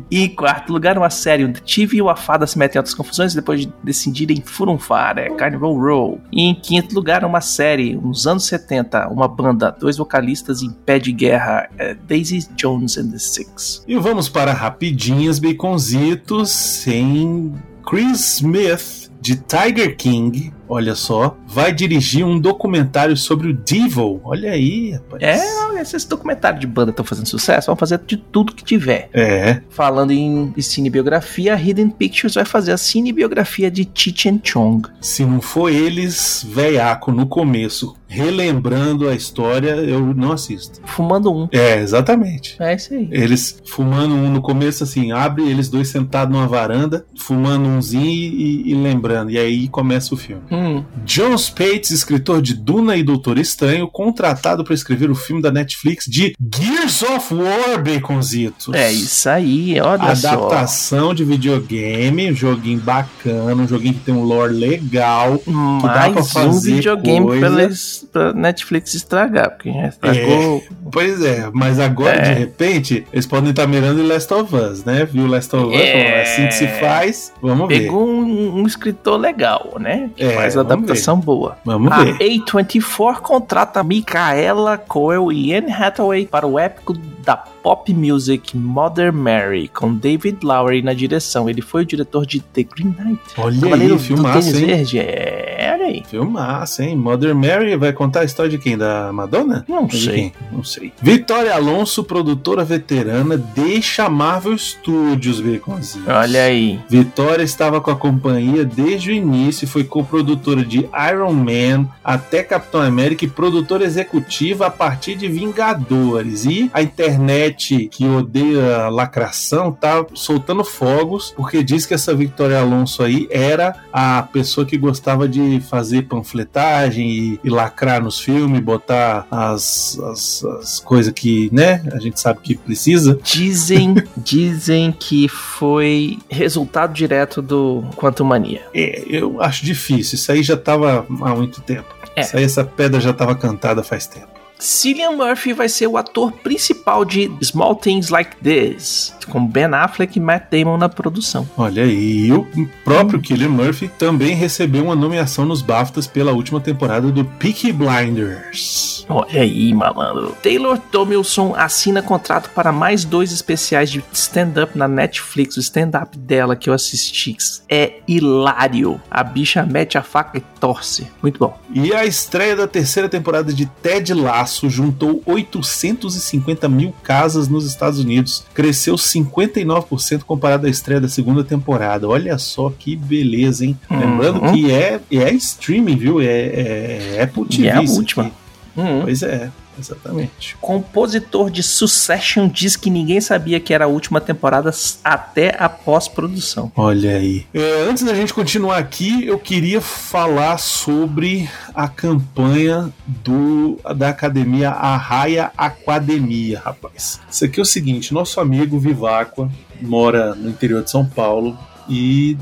E 0.09 0.23
em 0.23 0.29
quarto 0.29 0.71
lugar, 0.71 0.97
uma 0.97 1.09
série. 1.09 1.43
O 1.43 1.53
Tive 1.53 1.97
e 1.97 2.01
o 2.01 2.09
Afada 2.09 2.45
se 2.45 2.57
metem 2.57 2.77
em 2.77 2.79
outras 2.79 2.95
confusões 2.95 3.33
depois 3.33 3.61
de 3.61 3.73
decidirem 3.83 4.41
furunfar. 4.41 5.17
É 5.17 5.29
Carnival 5.29 5.77
Row. 5.77 6.21
E 6.31 6.43
em 6.43 6.55
quinto 6.55 6.93
lugar, 6.93 7.23
uma 7.25 7.41
série. 7.41 7.95
Nos 7.95 8.27
anos 8.27 8.45
70, 8.45 9.09
uma 9.09 9.27
banda. 9.27 9.75
Dois 9.79 9.97
vocalistas 9.97 10.61
em 10.61 10.71
pé 10.71 10.99
de 10.99 11.11
guerra. 11.11 11.69
É 11.77 11.93
Daisy 11.93 12.47
Jones 12.55 12.97
and 12.97 13.11
the 13.11 13.19
Six. 13.19 13.83
E 13.87 13.97
vamos 13.97 14.29
para 14.29 14.53
rapidinhas, 14.53 15.39
baconzitos, 15.39 16.51
sem 16.51 17.53
Chris 17.85 18.37
Smith, 18.37 19.11
de 19.21 19.35
Tiger 19.35 19.95
King, 19.95 20.53
olha 20.67 20.95
só, 20.95 21.37
vai 21.47 21.73
dirigir 21.73 22.25
um 22.25 22.39
documentário 22.39 23.15
sobre 23.15 23.49
o 23.49 23.53
Devil. 23.53 24.21
Olha 24.23 24.51
aí, 24.51 24.91
rapaz. 24.91 25.21
É, 25.21 25.81
esses 25.81 26.05
documentários 26.05 26.59
de 26.61 26.67
banda 26.67 26.91
estão 26.91 27.05
fazendo 27.05 27.27
sucesso, 27.27 27.67
vão 27.67 27.75
fazer 27.75 27.99
de 28.05 28.17
tudo 28.17 28.53
que 28.53 28.63
tiver. 28.63 29.09
É, 29.13 29.61
Falando 29.69 30.11
em 30.11 30.53
cinebiografia, 30.59 31.53
a 31.53 31.61
Hidden 31.61 31.89
Pictures 31.89 32.35
vai 32.35 32.45
fazer 32.45 32.71
a 32.71 32.77
cinebiografia 32.77 33.69
de 33.69 33.87
Cheech 33.93 34.29
and 34.29 34.39
Chong. 34.43 34.87
se 35.01 35.25
não 35.25 35.41
for 35.41 35.69
eles, 35.69 36.45
veiaco, 36.49 37.11
no 37.11 37.25
começo, 37.25 37.95
relembrando 38.07 39.07
a 39.09 39.15
história, 39.15 39.71
eu 39.71 40.13
não 40.13 40.31
assisto. 40.31 40.79
Fumando 40.85 41.31
um. 41.33 41.47
É, 41.51 41.79
exatamente. 41.79 42.55
É 42.59 42.75
isso 42.75 42.93
aí. 42.93 43.07
Eles 43.11 43.61
fumando 43.67 44.13
um 44.13 44.29
no 44.31 44.41
começo, 44.41 44.83
assim, 44.83 45.11
abre 45.11 45.43
eles 45.47 45.69
dois 45.69 45.87
sentados 45.89 46.33
numa 46.35 46.47
varanda, 46.47 47.05
fumando 47.17 47.67
umzinho 47.67 48.05
e, 48.05 48.71
e 48.71 48.75
lembrando. 48.75 49.31
E 49.31 49.37
aí 49.37 49.67
começa 49.67 50.13
o 50.13 50.17
filme. 50.17 50.43
Hum, 50.55 50.83
John 51.05 51.37
Spates, 51.37 51.91
escritor 51.91 52.41
de 52.41 52.53
Duna 52.53 52.95
e 52.95 53.03
Doutor 53.03 53.37
Estranho, 53.37 53.87
contratado 53.87 54.63
para 54.63 54.73
escrever 54.73 55.09
o 55.11 55.15
filme 55.15 55.41
da 55.41 55.51
Netflix 55.51 56.05
de 56.05 56.33
Gears 56.53 57.01
of 57.03 57.33
War, 57.33 57.83
Baconzitos. 57.83 58.73
é 58.73 58.91
isso 58.91 59.29
aí, 59.29 59.79
olha 59.81 60.15
só. 60.15 60.27
Adaptação 60.29 61.13
de 61.13 61.23
videogame, 61.25 62.31
um 62.31 62.35
joguinho 62.35 62.79
bacana, 62.79 63.63
um 63.63 63.67
joguinho 63.67 63.93
que 63.95 63.99
tem 64.01 64.13
um 64.13 64.23
lore 64.23 64.53
legal. 64.53 65.33
dá 65.45 65.79
pra 65.81 66.09
Mais 66.11 66.15
um 66.17 66.23
fazer 66.23 66.75
videogame 66.75 67.25
coisa. 67.25 68.07
pra, 68.11 68.33
Netflix 68.33 68.93
estragar, 68.93 69.51
porque 69.51 69.71
já 69.71 69.87
estragou. 69.87 70.63
Pois 70.91 71.21
é, 71.23 71.49
mas 71.53 71.79
agora, 71.79 72.15
É. 72.17 72.33
de 72.33 72.39
repente, 72.39 73.05
eles 73.11 73.25
podem 73.25 73.49
estar 73.49 73.67
mirando 73.67 73.99
em 74.01 74.07
Last 74.07 74.33
of 74.33 74.55
Us, 74.55 74.83
né? 74.83 75.05
Viu 75.05 75.27
Last 75.27 75.55
of 75.55 75.67
Us? 75.67 75.81
É. 75.81 76.19
"É 76.19 76.21
assim 76.23 76.47
que 76.47 76.53
se 76.53 76.67
faz, 76.79 77.33
vamos 77.41 77.67
ver. 77.67 77.81
Pegou 77.81 78.07
um, 78.07 78.59
um 78.61 78.67
escritor 78.67 79.17
legal, 79.19 79.75
né? 79.79 80.09
Que 80.15 80.23
É, 80.23 80.35
faz 80.45 80.55
vamos 80.55 80.71
adaptação 80.71 81.19
boa. 81.19 81.57
Vamos 81.65 81.91
A 81.91 82.03
ver. 82.03 82.17
A24 82.19 83.19
contrata 83.21 83.83
Micaela 83.83 84.77
Coel 84.77 85.31
e 85.31 85.53
Anne 85.53 85.71
Hathaway 85.71 86.25
para 86.25 86.47
o 86.47 86.57
épico 86.59 86.93
da 87.23 87.35
pop 87.35 87.91
music 87.93 88.55
Mother 88.55 89.11
Mary, 89.11 89.67
com 89.67 89.93
David 89.95 90.37
Lowery 90.43 90.83
na 90.83 90.93
direção. 90.93 91.49
Ele 91.49 91.61
foi 91.61 91.81
o 91.81 91.85
diretor 91.85 92.23
de 92.25 92.39
The 92.39 92.63
Green 92.63 92.95
Knight. 92.99 93.19
Olha 93.37 93.59
Cavaleiro 93.59 93.93
aí, 93.95 93.99
filmaço, 93.99 94.55
hein? 94.55 94.65
Verde. 94.65 94.99
É, 94.99 95.71
olha 95.73 95.85
aí. 95.85 96.03
Filmaço, 96.07 96.83
hein? 96.83 96.95
Mother 96.95 97.33
Mary 97.33 97.75
vai 97.75 97.91
contar 97.91 98.19
a 98.19 98.23
história 98.23 98.51
de 98.51 98.59
quem? 98.59 98.77
Da 98.77 99.11
Madonna? 99.11 99.65
Não 99.67 99.87
De 99.87 99.99
sei. 99.99 100.13
quem? 100.13 100.33
Não 100.51 100.63
sei. 100.63 100.93
Vitória 101.01 101.55
Alonso, 101.55 102.03
produtora 102.03 102.63
veterana, 102.63 103.35
deixa 103.37 104.07
Marvel 104.07 104.55
Studios, 104.57 105.41
Baconzinhos. 105.41 106.07
Olha 106.07 106.43
aí. 106.43 106.79
Vitória 106.87 107.41
estava 107.43 107.81
com 107.81 107.89
a 107.89 107.95
companhia 107.95 108.63
desde 108.63 109.09
o 109.09 109.13
início 109.13 109.65
e 109.65 109.67
foi 109.67 109.83
coprodutora 109.83 110.34
de 110.65 110.89
Iron 111.11 111.33
Man 111.33 111.87
até 112.03 112.43
Capitão 112.43 112.81
América 112.81 113.25
e 113.25 113.27
produtora 113.27 113.83
executiva 113.83 114.67
a 114.67 114.69
partir 114.71 115.15
de 115.15 115.27
Vingadores. 115.27 116.45
E 116.45 116.69
a 116.73 116.81
internet 116.81 117.87
que 117.91 118.05
odeia 118.05 118.89
lacração 118.89 119.71
tá 119.71 120.05
soltando 120.13 120.63
fogos 120.63 121.33
porque 121.35 121.63
diz 121.63 121.85
que 121.85 121.93
essa 121.93 122.13
Vitória 122.13 122.59
Alonso 122.59 123.03
aí 123.03 123.27
era 123.29 123.75
a 123.91 124.23
pessoa 124.23 124.65
que 124.65 124.77
gostava 124.77 125.27
de 125.27 125.59
fazer 125.61 126.03
panfletagem 126.03 127.09
e, 127.09 127.39
e 127.43 127.49
lacrar 127.49 128.03
nos 128.03 128.19
filmes, 128.19 128.61
botar 128.61 129.27
as, 129.29 129.99
as, 129.99 130.43
as 130.43 130.79
coisas 130.79 131.13
que, 131.13 131.49
né, 131.51 131.83
a 131.91 131.99
gente 131.99 132.19
sabe 132.19 132.39
que 132.41 132.55
precisa. 132.55 133.19
Dizem, 133.23 133.95
dizem 134.17 134.91
que 134.91 135.27
foi 135.27 136.19
resultado 136.29 136.93
direto 136.93 137.41
do 137.41 137.83
Quantum 137.95 138.25
Mania. 138.25 138.61
É, 138.73 139.03
eu 139.07 139.41
acho 139.41 139.65
difícil. 139.65 140.17
Isso 140.25 140.31
aí 140.31 140.41
já 140.41 140.57
tava 140.57 141.05
há 141.21 141.35
muito 141.35 141.61
tempo. 141.61 141.93
É. 142.15 142.21
Isso 142.21 142.35
aí, 142.35 142.43
essa 142.43 142.63
pedra 142.63 142.99
já 142.99 143.13
tava 143.13 143.35
cantada 143.35 143.83
faz 143.83 144.07
tempo. 144.07 144.34
Cillian 144.59 145.11
Murphy 145.11 145.53
vai 145.53 145.69
ser 145.69 145.87
o 145.87 145.97
ator 145.97 146.31
principal 146.31 147.05
de 147.05 147.31
Small 147.43 147.75
Things 147.75 148.09
Like 148.09 148.35
This, 148.37 149.13
com 149.29 149.45
Ben 149.45 149.65
Affleck 149.65 150.17
e 150.17 150.21
Matt 150.21 150.49
Damon 150.51 150.77
na 150.77 150.89
produção. 150.89 151.47
Olha 151.57 151.83
aí, 151.83 152.27
e 152.27 152.31
o 152.31 152.47
próprio 152.83 153.21
Killian 153.21 153.49
Murphy 153.49 153.87
também 153.87 154.35
recebeu 154.35 154.85
uma 154.85 154.95
nomeação 154.95 155.45
nos 155.45 155.61
BAFTAs 155.61 156.07
pela 156.07 156.31
última 156.31 156.59
temporada 156.59 157.11
do 157.11 157.25
Peaky 157.25 157.71
Blinders. 157.71 159.05
Olha 159.07 159.41
aí, 159.41 159.73
malandro. 159.73 160.35
Taylor 160.41 160.77
Tomilson 160.77 161.53
assina 161.55 162.01
contrato 162.01 162.49
para 162.51 162.71
mais 162.71 163.03
dois 163.03 163.31
especiais 163.31 163.91
de 163.91 164.03
stand-up 164.11 164.75
na 164.77 164.87
Netflix. 164.87 165.57
O 165.57 165.59
stand-up 165.59 166.17
dela 166.17 166.55
que 166.55 166.69
eu 166.69 166.73
assisti 166.73 167.35
é 167.69 167.99
hilário. 168.07 168.99
A 169.09 169.23
bicha 169.23 169.63
mete 169.63 169.97
a 169.97 170.01
faca 170.01 170.37
e 170.37 170.41
torce. 170.59 171.07
Muito 171.21 171.39
bom. 171.39 171.59
E 171.73 171.93
a 171.93 172.05
estreia 172.05 172.55
da 172.55 172.67
terceira 172.67 173.07
temporada 173.09 173.53
de 173.53 173.65
Ted 173.65 174.13
Lasso 174.13 174.44
juntou 174.69 175.21
850 175.25 176.67
mil 176.69 176.93
casas 177.03 177.47
nos 177.47 177.65
Estados 177.65 177.99
Unidos. 177.99 178.45
Cresceu 178.53 178.95
59% 178.95 180.23
comparado 180.23 180.67
à 180.67 180.69
estreia 180.69 181.01
da 181.01 181.09
segunda 181.09 181.43
temporada. 181.43 182.07
Olha 182.07 182.37
só 182.37 182.71
que 182.77 182.95
beleza, 182.95 183.65
hein? 183.65 183.77
Uhum. 183.89 183.99
Lembrando 183.99 184.51
que 184.51 184.71
é, 184.71 184.99
é 185.11 185.33
streaming, 185.33 185.97
viu? 185.97 186.21
É, 186.21 186.25
é, 186.25 187.21
Apple 187.23 187.45
TV. 187.45 187.63
E 187.63 187.67
é 187.67 187.75
a 187.75 187.81
última. 187.81 188.23
aqui. 188.23 188.44
Hum. 188.77 189.01
Pois 189.03 189.23
é, 189.23 189.51
exatamente. 189.79 190.57
Compositor 190.59 191.49
de 191.49 191.63
Succession 191.63 192.47
diz 192.47 192.75
que 192.75 192.89
ninguém 192.89 193.21
sabia 193.21 193.59
que 193.59 193.73
era 193.73 193.85
a 193.85 193.87
última 193.87 194.19
temporada 194.19 194.71
até 195.03 195.55
a 195.57 195.69
pós-produção. 195.69 196.71
Olha 196.75 197.17
aí. 197.17 197.45
É, 197.53 197.85
antes 197.89 198.03
da 198.03 198.13
gente 198.13 198.33
continuar 198.33 198.77
aqui, 198.77 199.25
eu 199.25 199.39
queria 199.39 199.79
falar 199.79 200.57
sobre 200.57 201.49
a 201.73 201.87
campanha 201.87 202.91
do 203.07 203.79
da 203.95 204.09
academia 204.09 204.71
Arraia 204.71 205.51
Academia, 205.57 206.61
rapaz. 206.63 207.19
Isso 207.29 207.45
aqui 207.45 207.59
é 207.59 207.63
o 207.63 207.65
seguinte: 207.65 208.13
nosso 208.13 208.39
amigo 208.39 208.79
Viváqua 208.79 209.49
mora 209.81 210.35
no 210.35 210.49
interior 210.49 210.83
de 210.83 210.91
São 210.91 211.05
Paulo 211.05 211.57
e 211.87 212.37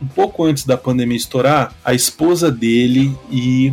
um 0.00 0.06
pouco 0.06 0.44
antes 0.44 0.64
da 0.64 0.76
pandemia 0.76 1.16
estourar, 1.16 1.72
a 1.84 1.94
esposa 1.94 2.50
dele 2.50 3.16
e 3.30 3.72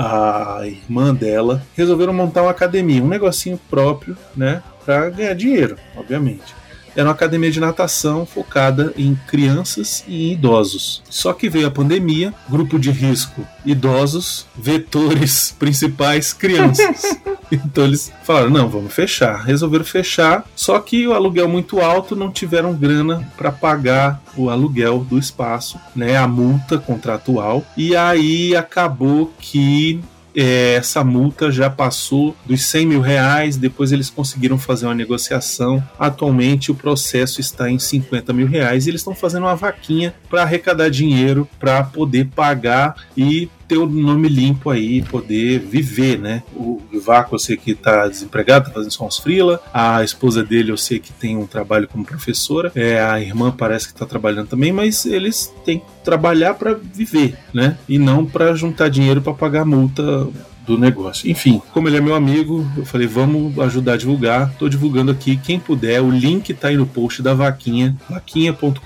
a 0.00 0.60
irmã 0.64 1.12
dela 1.12 1.60
resolveram 1.76 2.12
montar 2.12 2.42
uma 2.42 2.52
academia, 2.52 3.02
um 3.02 3.08
negocinho 3.08 3.58
próprio, 3.68 4.16
né, 4.36 4.62
para 4.84 5.10
ganhar 5.10 5.34
dinheiro, 5.34 5.76
obviamente 5.96 6.57
era 6.98 7.06
uma 7.06 7.14
academia 7.14 7.48
de 7.48 7.60
natação 7.60 8.26
focada 8.26 8.92
em 8.96 9.14
crianças 9.28 10.02
e 10.08 10.30
em 10.30 10.32
idosos. 10.32 11.00
Só 11.08 11.32
que 11.32 11.48
veio 11.48 11.68
a 11.68 11.70
pandemia, 11.70 12.34
grupo 12.48 12.76
de 12.76 12.90
risco 12.90 13.46
idosos, 13.64 14.46
vetores 14.56 15.54
principais 15.60 16.32
crianças. 16.32 17.16
então 17.52 17.84
eles 17.84 18.12
falaram: 18.24 18.50
não, 18.50 18.68
vamos 18.68 18.92
fechar. 18.92 19.44
Resolveram 19.44 19.84
fechar, 19.84 20.44
só 20.56 20.80
que 20.80 21.06
o 21.06 21.14
aluguel 21.14 21.48
muito 21.48 21.78
alto, 21.78 22.16
não 22.16 22.32
tiveram 22.32 22.74
grana 22.74 23.30
para 23.36 23.52
pagar 23.52 24.20
o 24.36 24.50
aluguel 24.50 25.06
do 25.08 25.20
espaço, 25.20 25.78
né, 25.94 26.16
a 26.16 26.26
multa 26.26 26.78
contratual. 26.78 27.64
E 27.76 27.94
aí 27.94 28.56
acabou 28.56 29.32
que 29.38 30.00
é, 30.40 30.74
essa 30.74 31.02
multa 31.02 31.50
já 31.50 31.68
passou 31.68 32.36
dos 32.46 32.64
100 32.64 32.86
mil 32.86 33.00
reais, 33.00 33.56
depois 33.56 33.90
eles 33.90 34.08
conseguiram 34.08 34.56
fazer 34.56 34.86
uma 34.86 34.94
negociação. 34.94 35.82
Atualmente 35.98 36.70
o 36.70 36.76
processo 36.76 37.40
está 37.40 37.68
em 37.68 37.76
50 37.76 38.32
mil 38.32 38.46
reais 38.46 38.86
e 38.86 38.90
eles 38.90 39.00
estão 39.00 39.16
fazendo 39.16 39.42
uma 39.42 39.56
vaquinha 39.56 40.14
para 40.30 40.42
arrecadar 40.42 40.90
dinheiro 40.90 41.48
para 41.58 41.82
poder 41.82 42.28
pagar 42.36 42.94
e 43.16 43.48
ter 43.68 43.76
o 43.76 43.86
nome 43.86 44.28
limpo 44.28 44.70
aí, 44.70 45.02
poder 45.02 45.60
viver, 45.60 46.18
né? 46.18 46.42
O 46.56 46.80
Vaco 47.04 47.34
eu 47.34 47.38
sei 47.38 47.56
que 47.56 47.74
tá 47.74 48.08
desempregado, 48.08 48.66
tá 48.66 48.72
fazendo 48.72 48.90
só 48.90 49.06
uns 49.06 49.18
frila. 49.18 49.60
A 49.72 50.02
esposa 50.02 50.42
dele 50.42 50.72
eu 50.72 50.76
sei 50.76 50.98
que 50.98 51.12
tem 51.12 51.36
um 51.36 51.46
trabalho 51.46 51.86
como 51.86 52.04
professora. 52.04 52.72
É, 52.74 53.00
a 53.00 53.20
irmã 53.20 53.50
parece 53.50 53.88
que 53.88 53.94
tá 53.94 54.06
trabalhando 54.06 54.48
também, 54.48 54.72
mas 54.72 55.04
eles 55.04 55.52
têm 55.64 55.80
que 55.80 55.86
trabalhar 56.02 56.54
para 56.54 56.72
viver, 56.74 57.36
né? 57.52 57.76
E 57.88 57.98
não 57.98 58.24
para 58.24 58.54
juntar 58.54 58.88
dinheiro 58.88 59.20
para 59.20 59.34
pagar 59.34 59.64
multa 59.64 60.26
do 60.68 60.78
negócio. 60.78 61.28
Enfim, 61.30 61.62
como 61.72 61.88
ele 61.88 61.96
é 61.96 62.00
meu 62.00 62.14
amigo, 62.14 62.70
eu 62.76 62.84
falei, 62.84 63.06
vamos 63.06 63.58
ajudar 63.58 63.94
a 63.94 63.96
divulgar. 63.96 64.52
Tô 64.58 64.68
divulgando 64.68 65.10
aqui, 65.10 65.36
quem 65.36 65.58
puder, 65.58 66.02
o 66.02 66.10
link 66.10 66.52
tá 66.52 66.68
aí 66.68 66.76
no 66.76 66.86
post 66.86 67.22
da 67.22 67.32
vaquinha, 67.32 67.96
vaquinha.com.br 68.08 68.78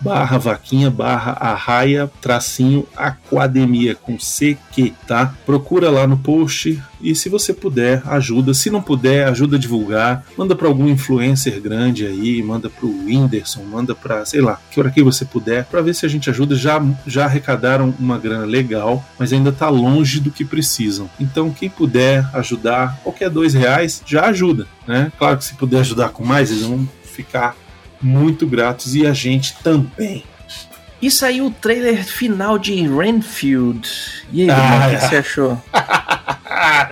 barra 0.00 0.38
vaquinha 0.38 0.90
barra 0.90 1.32
arraia 1.32 2.10
tracinho 2.20 2.86
aquademia 2.96 3.94
com 3.94 4.16
CQ, 4.18 4.92
tá? 5.06 5.34
Procura 5.46 5.88
lá 5.88 6.06
no 6.06 6.18
post 6.18 6.82
e 7.02 7.14
se 7.14 7.28
você 7.28 7.52
puder, 7.52 8.02
ajuda. 8.06 8.54
Se 8.54 8.70
não 8.70 8.80
puder, 8.80 9.26
ajuda 9.28 9.56
a 9.56 9.58
divulgar. 9.58 10.24
Manda 10.36 10.54
para 10.54 10.68
algum 10.68 10.88
influencer 10.88 11.60
grande 11.60 12.06
aí, 12.06 12.42
manda 12.42 12.70
pro 12.70 12.88
Whindersson, 12.88 13.62
manda 13.64 13.94
para, 13.94 14.24
sei 14.24 14.40
lá, 14.40 14.60
que 14.70 14.78
hora 14.80 14.90
que 14.90 15.02
você 15.02 15.24
puder, 15.24 15.64
para 15.64 15.80
ver 15.82 15.94
se 15.94 16.06
a 16.06 16.08
gente 16.08 16.30
ajuda. 16.30 16.54
Já 16.54 16.82
já 17.06 17.24
arrecadaram 17.24 17.94
uma 17.98 18.18
grana 18.18 18.44
legal, 18.44 19.04
mas 19.18 19.32
ainda 19.32 19.50
tá 19.52 19.68
longe 19.68 20.20
do 20.20 20.30
que 20.30 20.44
precisam. 20.44 21.10
Então, 21.18 21.50
quem 21.50 21.68
puder 21.68 22.26
ajudar, 22.34 22.98
qualquer 23.02 23.28
dois 23.30 23.54
reais 23.54 24.02
já 24.06 24.26
ajuda, 24.26 24.66
né? 24.86 25.10
Claro 25.18 25.38
que 25.38 25.44
se 25.44 25.54
puder 25.54 25.80
ajudar 25.80 26.10
com 26.10 26.24
mais, 26.24 26.50
eles 26.50 26.62
vão 26.64 26.88
ficar 27.04 27.56
muito 28.00 28.46
gratos 28.46 28.94
e 28.94 29.06
a 29.06 29.12
gente 29.12 29.54
também. 29.62 30.24
E 31.00 31.10
saiu 31.10 31.46
o 31.46 31.50
trailer 31.50 32.04
final 32.04 32.56
de 32.58 32.74
Renfield. 32.86 33.88
E 34.32 34.42
aí, 34.42 34.50
Ah, 34.50 34.86
o 34.86 34.90
que 34.90 34.94
é. 34.96 34.98
que 35.00 35.08
você 35.08 35.16
achou? 35.16 35.62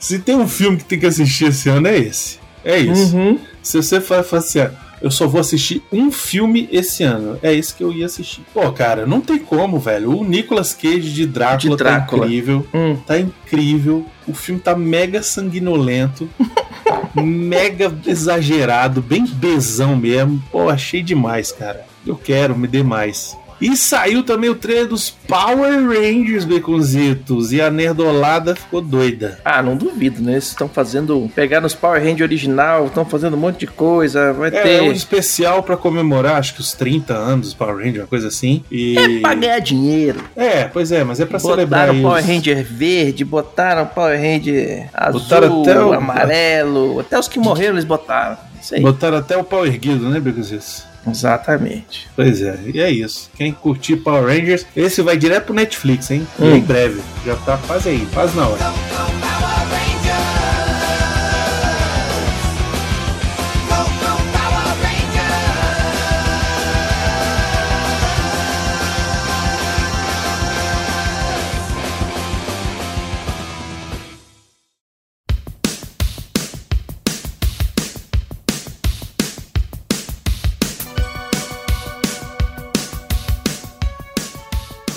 Se 0.00 0.18
tem 0.18 0.36
um 0.36 0.48
filme 0.48 0.78
que 0.78 0.84
tem 0.84 0.98
que 0.98 1.06
assistir 1.06 1.46
esse 1.46 1.68
ano, 1.68 1.88
é 1.88 1.98
esse. 1.98 2.38
É 2.64 2.78
isso. 2.78 3.16
Uhum. 3.16 3.38
Se 3.62 3.82
você 3.82 4.00
fala 4.00 4.22
fala 4.22 4.42
assim, 4.42 4.60
ah, 4.60 4.70
eu 5.00 5.10
só 5.10 5.26
vou 5.26 5.40
assistir 5.40 5.82
um 5.90 6.12
filme 6.12 6.68
esse 6.70 7.02
ano, 7.02 7.38
é 7.42 7.54
esse 7.54 7.74
que 7.74 7.82
eu 7.82 7.92
ia 7.92 8.06
assistir. 8.06 8.42
Pô, 8.52 8.70
cara, 8.72 9.06
não 9.06 9.20
tem 9.20 9.38
como, 9.38 9.78
velho. 9.78 10.18
O 10.18 10.24
Nicolas 10.24 10.74
Cage 10.74 11.12
de 11.12 11.26
Drácula, 11.26 11.76
De 11.76 11.82
Drácula. 11.82 12.22
tá 12.22 12.26
incrível. 12.26 12.66
Hum. 12.74 12.96
Tá 13.06 13.18
incrível. 13.18 14.06
O 14.26 14.34
filme 14.34 14.60
tá 14.60 14.76
mega 14.76 15.22
sanguinolento. 15.22 16.28
mega 17.14 17.92
exagerado, 18.06 19.00
bem 19.00 19.24
bezão 19.26 19.96
mesmo. 19.96 20.42
Pô, 20.50 20.68
achei 20.68 21.02
demais, 21.02 21.50
cara. 21.50 21.86
Eu 22.06 22.16
quero, 22.16 22.56
me 22.56 22.68
dê 22.68 22.82
mais. 22.82 23.36
E 23.60 23.76
saiu 23.76 24.22
também 24.22 24.48
o 24.48 24.54
trailer 24.54 24.86
dos 24.88 25.10
Power 25.10 25.86
Rangers, 25.86 26.44
Baconzitos. 26.44 27.52
E 27.52 27.60
a 27.60 27.70
nerdolada 27.70 28.54
ficou 28.56 28.80
doida. 28.80 29.38
Ah, 29.44 29.62
não 29.62 29.76
duvido, 29.76 30.22
né? 30.22 30.32
Eles 30.32 30.44
estão 30.48 30.68
fazendo. 30.68 31.30
Pegaram 31.34 31.66
os 31.66 31.74
Power 31.74 32.00
Rangers 32.00 32.22
original, 32.22 32.86
estão 32.86 33.04
fazendo 33.04 33.34
um 33.36 33.40
monte 33.40 33.60
de 33.60 33.66
coisa. 33.66 34.32
Vai 34.32 34.48
É, 34.48 34.62
ter. 34.62 34.82
um 34.82 34.92
especial 34.92 35.62
pra 35.62 35.76
comemorar, 35.76 36.36
acho 36.36 36.54
que 36.54 36.60
os 36.60 36.72
30 36.72 37.14
anos 37.14 37.46
dos 37.48 37.54
Power 37.54 37.76
Rangers, 37.76 37.98
uma 37.98 38.06
coisa 38.06 38.28
assim. 38.28 38.64
E... 38.70 38.96
É 38.98 39.20
pra 39.20 39.34
ganhar 39.34 39.58
dinheiro. 39.60 40.20
É, 40.36 40.64
pois 40.64 40.90
é, 40.90 41.04
mas 41.04 41.20
é 41.20 41.26
pra 41.26 41.38
celebrar 41.38 41.88
Botaram 41.88 42.02
Power 42.02 42.26
Ranger 42.26 42.64
verde, 42.64 43.24
botaram 43.24 43.86
Power 43.86 44.18
Ranger 44.18 44.88
azul, 44.94 45.20
Botaram 45.20 45.60
até 45.62 45.80
o- 45.84 45.92
amarelo, 45.92 47.00
até 47.00 47.18
os 47.18 47.28
que 47.28 47.38
morreram 47.38 47.74
eles 47.74 47.84
botaram. 47.84 48.36
Isso 48.60 48.74
aí. 48.74 48.80
Botaram 48.82 49.18
até 49.18 49.36
o 49.36 49.44
pau 49.44 49.66
erguido, 49.66 50.08
né, 50.08 50.20
Baconzitos? 50.20 50.84
Exatamente. 51.06 52.08
Pois 52.14 52.42
é, 52.42 52.58
e 52.72 52.80
é 52.80 52.90
isso. 52.90 53.30
Quem 53.36 53.52
curtir 53.52 53.96
Power 53.96 54.24
Rangers, 54.26 54.66
esse 54.76 55.02
vai 55.02 55.16
direto 55.16 55.46
pro 55.46 55.54
Netflix, 55.54 56.10
hein? 56.10 56.26
E 56.38 56.42
Hum. 56.42 56.56
Em 56.56 56.60
breve. 56.60 57.00
Já 57.24 57.36
tá 57.36 57.58
quase 57.66 57.88
aí, 57.88 58.06
quase 58.12 58.36
na 58.36 58.46
hora. 58.48 58.72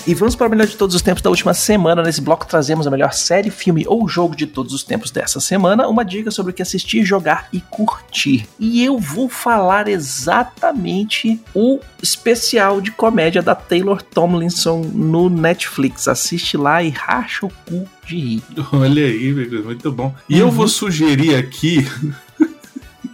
E 0.06 0.12
vamos 0.12 0.36
para 0.36 0.46
o 0.46 0.50
melhor 0.50 0.66
de 0.66 0.76
todos 0.76 0.94
os 0.94 1.00
tempos 1.00 1.22
da 1.22 1.30
última 1.30 1.54
semana. 1.54 2.02
Nesse 2.02 2.20
bloco 2.20 2.46
trazemos 2.46 2.86
a 2.86 2.90
melhor 2.90 3.14
série, 3.14 3.50
filme 3.50 3.84
ou 3.86 4.06
jogo 4.06 4.36
de 4.36 4.46
todos 4.46 4.74
os 4.74 4.82
tempos 4.82 5.10
dessa 5.10 5.40
semana. 5.40 5.88
Uma 5.88 6.04
dica 6.04 6.30
sobre 6.30 6.52
o 6.52 6.54
que 6.54 6.60
assistir, 6.60 7.04
jogar 7.04 7.48
e 7.52 7.60
curtir. 7.60 8.46
E 8.58 8.84
eu 8.84 8.98
vou 8.98 9.30
falar 9.30 9.88
exatamente 9.88 11.40
o 11.54 11.80
especial 12.02 12.82
de 12.82 12.90
comédia 12.90 13.40
da 13.40 13.54
Taylor 13.54 14.02
Tomlinson 14.02 14.82
no 14.92 15.30
Netflix. 15.30 16.06
Assiste 16.06 16.58
lá 16.58 16.82
e 16.82 16.90
racha 16.90 17.46
o 17.46 17.52
cu 17.66 17.88
de 18.06 18.18
rir. 18.18 18.42
Olha 18.72 19.06
aí, 19.06 19.32
Baconzitos, 19.32 19.64
muito 19.64 19.92
bom. 19.92 20.14
E 20.28 20.38
eu 20.38 20.50
vou 20.50 20.68
sugerir 20.68 21.34
aqui 21.34 21.86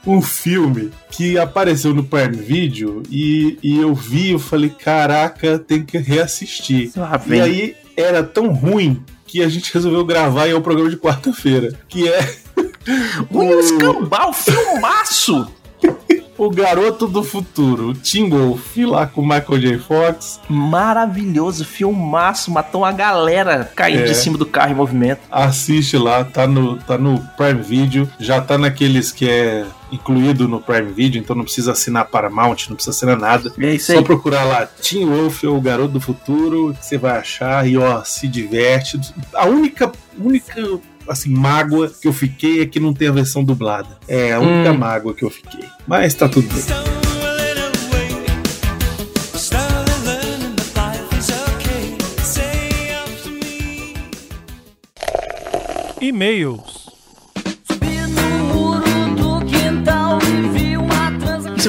um 0.06 0.22
filme 0.22 0.90
que 1.10 1.38
apareceu 1.38 1.92
no 1.94 2.04
Prime 2.04 2.36
Video 2.36 3.02
e, 3.10 3.58
e 3.62 3.78
eu 3.78 3.94
vi 3.94 4.28
e 4.28 4.32
eu 4.32 4.38
falei, 4.38 4.70
caraca, 4.70 5.58
tem 5.58 5.84
que 5.84 5.98
reassistir. 5.98 6.90
E 7.36 7.40
aí 7.40 7.76
era 7.96 8.22
tão 8.22 8.52
ruim 8.52 9.02
que 9.26 9.42
a 9.42 9.48
gente 9.48 9.72
resolveu 9.72 10.04
gravar 10.04 10.48
e 10.48 10.50
é 10.50 10.54
o 10.54 10.60
programa 10.60 10.90
de 10.90 10.96
quarta-feira, 10.96 11.78
que 11.88 12.08
é 12.08 12.20
Ruim 13.30 13.54
um 13.54 13.60
escambau, 13.60 14.32
filmaço! 14.32 15.59
O 16.42 16.50
Garoto 16.50 17.06
do 17.06 17.22
Futuro, 17.22 17.92
Tim 17.92 18.30
Wolf, 18.30 18.74
lá 18.78 19.06
com 19.06 19.20
o 19.20 19.24
Michael 19.28 19.58
J. 19.60 19.78
Fox. 19.78 20.40
Maravilhoso, 20.48 21.64
filmaço, 21.64 22.50
matou 22.50 22.80
uma 22.80 22.92
galera 22.92 23.70
caindo 23.76 24.00
É. 24.00 24.04
de 24.04 24.14
cima 24.14 24.38
do 24.38 24.46
carro 24.46 24.72
em 24.72 24.74
movimento. 24.74 25.20
Assiste 25.30 25.98
lá, 25.98 26.24
tá 26.24 26.46
no, 26.46 26.78
tá 26.78 26.96
no 26.96 27.20
Prime 27.36 27.60
Video, 27.62 28.08
já 28.18 28.40
tá 28.40 28.56
naqueles 28.56 29.12
que 29.12 29.28
é 29.28 29.66
incluído 29.92 30.48
no 30.48 30.60
Prime 30.60 30.90
Video, 30.92 31.20
então 31.20 31.36
não 31.36 31.44
precisa 31.44 31.72
assinar 31.72 32.06
Paramount, 32.06 32.68
não 32.68 32.76
precisa 32.76 32.96
assinar 32.96 33.18
nada. 33.18 33.52
É 33.58 33.74
isso 33.74 33.92
Só 33.92 33.98
aí. 33.98 34.04
procurar 34.04 34.44
lá 34.44 34.66
Tim 34.80 35.04
Wolf 35.04 35.44
ou 35.44 35.58
o 35.58 35.60
Garoto 35.60 35.92
do 35.92 36.00
Futuro, 36.00 36.72
que 36.78 36.86
você 36.86 36.96
vai 36.96 37.18
achar 37.18 37.68
e 37.68 37.76
ó, 37.76 38.02
se 38.02 38.26
diverte. 38.26 38.98
A 39.34 39.46
única, 39.46 39.92
única 40.18 40.54
assim, 41.10 41.30
mágoa 41.30 41.88
que 41.90 42.06
eu 42.06 42.12
fiquei 42.12 42.62
é 42.62 42.66
que 42.66 42.78
não 42.78 42.94
tem 42.94 43.08
a 43.08 43.12
versão 43.12 43.42
dublada. 43.44 43.98
É 44.06 44.32
a 44.32 44.38
única 44.40 44.70
Hum. 44.72 44.78
mágoa 44.78 45.12
que 45.12 45.24
eu 45.24 45.30
fiquei. 45.30 45.64
Mas 45.86 46.14
tá 46.14 46.28
tudo 46.28 46.48
bem. 46.48 46.64
E-mails. 56.00 56.89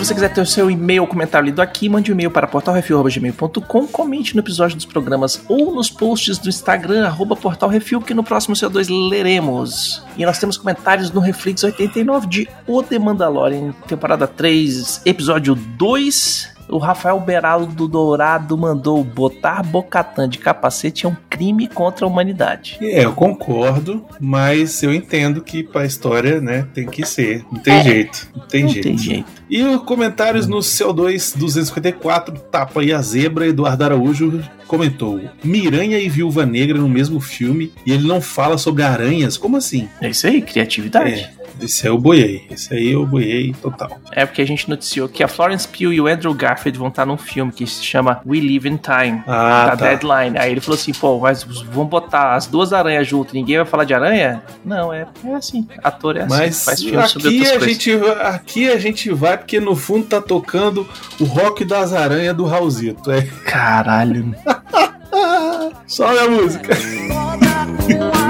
Você 0.05 0.15
quiser 0.15 0.33
ter 0.33 0.41
o 0.41 0.45
seu 0.45 0.71
e-mail 0.71 1.03
ou 1.03 1.07
comentário 1.07 1.45
lido 1.45 1.61
aqui, 1.61 1.87
mande 1.87 2.11
um 2.11 2.15
e-mail 2.15 2.31
para 2.31 2.47
portalrefil.gmail.com, 2.47 3.87
comente 3.87 4.35
no 4.35 4.41
episódio 4.41 4.75
dos 4.75 4.85
programas 4.85 5.43
ou 5.47 5.75
nos 5.75 5.91
posts 5.91 6.39
do 6.39 6.49
Instagram, 6.49 7.05
arroba 7.05 7.35
portalrefil, 7.35 8.01
que 8.01 8.13
no 8.13 8.23
próximo 8.23 8.55
CO2 8.55 8.87
leremos. 9.09 10.03
E 10.17 10.25
nós 10.25 10.39
temos 10.39 10.57
comentários 10.57 11.11
no 11.11 11.19
Reflex 11.19 11.63
89 11.63 12.27
de 12.27 12.49
O 12.65 12.81
The 12.81 12.97
Mandalorian, 12.97 13.73
temporada 13.87 14.27
3, 14.27 15.03
episódio 15.05 15.53
2. 15.53 16.50
O 16.71 16.77
Rafael 16.77 17.19
Beralo 17.19 17.65
do 17.65 17.87
Dourado 17.87 18.57
mandou 18.57 19.03
botar 19.03 19.61
Bocatã 19.61 20.27
de 20.27 20.37
capacete 20.37 21.05
é 21.05 21.09
um 21.09 21.15
crime 21.29 21.67
contra 21.67 22.05
a 22.05 22.07
humanidade. 22.07 22.77
É, 22.81 23.03
eu 23.03 23.13
concordo, 23.13 24.03
mas 24.19 24.81
eu 24.81 24.93
entendo 24.93 25.41
que 25.41 25.63
pra 25.63 25.85
história, 25.85 26.39
né, 26.39 26.65
tem 26.73 26.87
que 26.87 27.05
ser. 27.05 27.45
Não 27.51 27.59
tem 27.59 27.83
jeito. 27.83 28.29
Não 28.35 28.47
tem 28.47 28.63
Não 28.63 28.69
jeito. 28.69 28.83
tem 28.87 28.97
jeito. 28.97 29.41
E 29.49 29.61
os 29.63 29.83
comentários 29.83 30.47
no 30.47 30.59
CO2 30.59 31.37
254, 31.37 32.39
Tapa 32.49 32.81
e 32.83 32.93
a 32.93 33.01
Zebra, 33.01 33.45
Eduardo 33.45 33.83
Araújo 33.83 34.41
comentou: 34.65 35.19
Miranha 35.43 35.99
e 35.99 36.07
Viúva 36.07 36.45
Negra 36.45 36.77
no 36.77 36.87
mesmo 36.87 37.19
filme 37.19 37.73
e 37.85 37.91
ele 37.91 38.07
não 38.07 38.21
fala 38.21 38.57
sobre 38.57 38.81
aranhas? 38.83 39.35
Como 39.37 39.57
assim? 39.57 39.89
É 39.99 40.09
isso 40.09 40.25
aí, 40.25 40.41
criatividade. 40.41 41.13
É, 41.13 41.33
esse 41.61 41.87
aí 41.87 41.93
eu 41.93 41.97
boiei. 41.97 42.47
Esse 42.49 42.73
aí 42.73 42.91
eu 42.91 43.05
boiei 43.05 43.53
total. 43.61 43.99
É 44.11 44.25
porque 44.25 44.41
a 44.41 44.45
gente 44.45 44.69
noticiou 44.69 45.07
que 45.07 45.23
a 45.23 45.27
Florence 45.27 45.67
Pugh 45.67 45.93
e 45.93 46.01
o 46.01 46.07
Andrew 46.07 46.33
Garfield 46.33 46.77
vão 46.77 46.87
estar 46.87 47.05
num 47.05 47.17
filme 47.17 47.51
que 47.51 47.65
se 47.67 47.83
chama 47.83 48.21
We 48.25 48.39
Live 48.39 48.67
in 48.67 48.77
Time. 48.77 49.23
Ah, 49.27 49.67
da 49.67 49.77
tá. 49.77 49.85
Deadline. 49.87 50.37
Aí 50.37 50.51
ele 50.51 50.61
falou 50.61 50.77
assim, 50.77 50.93
pô, 50.93 51.19
mas 51.19 51.43
vamos 51.43 51.89
botar 51.89 52.35
as 52.35 52.47
duas 52.47 52.73
aranhas 52.73 53.07
juntas, 53.07 53.33
ninguém 53.33 53.57
vai 53.57 53.65
falar 53.65 53.83
de 53.83 53.93
aranha? 53.93 54.41
Não, 54.65 54.91
é, 54.91 55.07
é 55.25 55.33
assim. 55.33 55.67
Ator 55.83 56.17
é 56.17 56.21
assim, 56.21 56.29
Mas 56.29 56.65
faz 56.65 56.81
filme 56.81 57.07
sobre 57.07 57.27
outras 57.27 57.47
a, 57.47 57.59
coisas. 57.59 57.67
gente, 57.69 57.91
aqui 58.21 58.69
a 58.69 58.79
gente 58.79 59.11
vai 59.11 59.37
porque 59.37 59.59
no 59.59 59.75
fundo 59.75 60.05
tá 60.05 60.21
tocando 60.21 60.87
o 61.19 61.23
rock 61.23 61.63
das 61.65 61.93
aranhas 61.93 62.35
do 62.35 62.45
Raulzito. 62.45 63.11
É. 63.11 63.21
Caralho. 63.45 64.35
Sobe 65.87 66.19
a 66.19 66.29
música. 66.29 66.73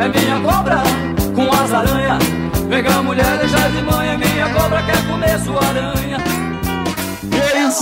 é 0.00 0.08
minha 0.08 0.40
cobra 0.40 0.49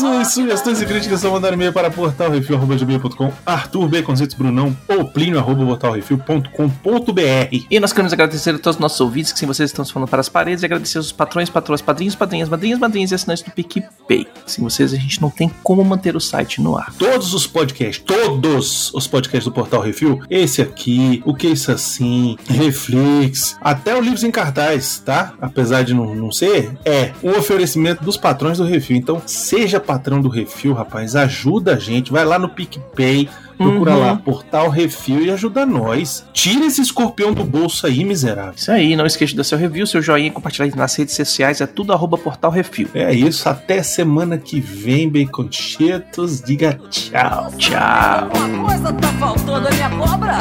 E 0.00 0.24
sugestões 0.24 0.80
e 0.80 0.87
críticas 0.87 1.20
são 1.20 1.32
mandar 1.32 1.52
e-mail 1.52 1.72
para 1.72 1.90
portalrefil.com, 1.90 3.32
Arthur 3.44 3.88
Baconzitos 3.88 4.37
Brunão 4.37 4.76
ou 4.87 5.04
Plínio 5.04 5.40
arroba 5.40 5.66
portalrefil.com.br. 5.66 7.66
E 7.68 7.80
nós 7.80 7.92
queremos 7.92 8.12
agradecer 8.12 8.50
a 8.50 8.58
todos 8.58 8.76
os 8.76 8.80
nossos 8.80 9.00
ouvintes 9.00 9.32
que 9.32 9.38
sem 9.40 9.48
vocês 9.48 9.70
estão 9.70 9.84
se 9.84 9.92
falando 9.92 10.08
para 10.08 10.20
as 10.20 10.28
paredes 10.28 10.62
e 10.62 10.66
agradecer 10.66 10.98
aos 10.98 11.11
patrões, 11.11 11.50
patroas, 11.50 11.82
padrinhos, 11.82 12.14
padrinhas, 12.14 12.48
madrinhas, 12.48 12.78
madrinhas 12.78 13.11
e 13.11 13.14
assinantes 13.16 13.42
do 13.42 13.50
PicPay. 13.50 14.28
Sem 14.46 14.62
vocês 14.62 14.94
a 14.94 14.96
gente 14.96 15.20
não 15.20 15.30
tem 15.30 15.50
como 15.64 15.84
manter 15.84 16.14
o 16.14 16.20
site 16.20 16.61
no 16.61 16.76
ar. 16.76 16.94
Todos 16.94 17.34
os 17.34 17.46
podcasts, 17.46 18.04
todos 18.06 18.94
os 18.94 19.06
podcasts 19.08 19.46
do 19.46 19.52
Portal 19.52 19.80
Refil, 19.80 20.20
esse 20.30 20.62
aqui, 20.62 21.20
o 21.24 21.34
que 21.34 21.48
isso 21.48 21.72
assim, 21.72 22.37
Reflex, 22.48 23.56
até 23.61 23.96
o 23.96 24.00
Livros 24.00 24.22
em 24.22 24.30
Cartaz, 24.30 25.02
tá? 25.04 25.34
Apesar 25.40 25.82
de 25.82 25.92
não, 25.92 26.14
não 26.14 26.30
ser, 26.30 26.78
é 26.84 27.12
um 27.20 27.30
oferecimento 27.30 28.04
dos 28.04 28.16
patrões 28.16 28.58
do 28.58 28.64
Refil. 28.64 28.96
Então, 28.96 29.20
seja 29.26 29.80
patrão 29.88 30.20
do 30.20 30.29
Refil, 30.29 30.74
rapaz, 30.74 31.16
ajuda 31.16 31.72
a 31.74 31.79
gente, 31.79 32.12
vai 32.12 32.22
lá 32.24 32.38
no 32.38 32.51
PicPay, 32.51 33.27
Procura 33.57 33.92
Uhum. 33.92 33.98
lá, 33.98 34.14
Portal 34.16 34.68
Refil 34.68 35.22
e 35.24 35.33
ajuda 35.33 35.66
nós. 35.66 36.24
Tira 36.33 36.64
esse 36.66 36.81
escorpião 36.81 37.33
do 37.35 37.42
bolso 37.42 37.88
aí, 37.88 38.05
miserável. 38.05 38.53
Isso 38.55 38.70
aí, 38.70 38.94
não 38.94 39.05
esqueça 39.05 39.31
de 39.33 39.37
dar 39.37 39.42
seu 39.42 39.59
review, 39.59 39.85
seu 39.85 40.01
joinha, 40.01 40.31
compartilhar 40.31 40.72
nas 40.77 40.94
redes 40.94 41.16
sociais, 41.16 41.61
é 41.61 41.66
tudo 41.66 41.92
arroba 41.92 42.16
Portal 42.16 42.53
Refil. 42.53 42.88
É 42.94 43.12
isso, 43.12 43.48
até 43.48 43.83
semana 43.83 44.38
que 44.38 44.61
vem, 44.61 45.11
Baconchetos. 45.11 46.40
Diga 46.40 46.79
tchau. 46.88 47.51
Tchau. 47.59 48.31
Uma 48.37 48.68
coisa 48.68 48.92
tá 48.92 49.09
faltando, 49.18 49.66
é 49.66 49.74
minha 49.74 49.90
cobra. 49.90 50.38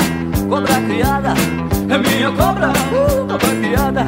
Cobra 0.47 0.81
criada, 0.81 1.33
é 1.89 1.97
minha 1.97 2.31
cobra. 2.33 2.69
Uh, 2.69 3.27
cobra 3.27 3.55
criada. 3.59 4.05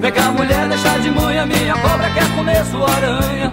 Pegar 0.00 0.28
a 0.28 0.32
mulher, 0.32 0.66
deixar 0.68 0.98
de 1.00 1.10
manhã, 1.10 1.44
minha 1.44 1.74
cobra 1.74 2.08
quer 2.10 2.34
comer 2.34 2.64
sua 2.64 2.88
aranha. 2.90 3.52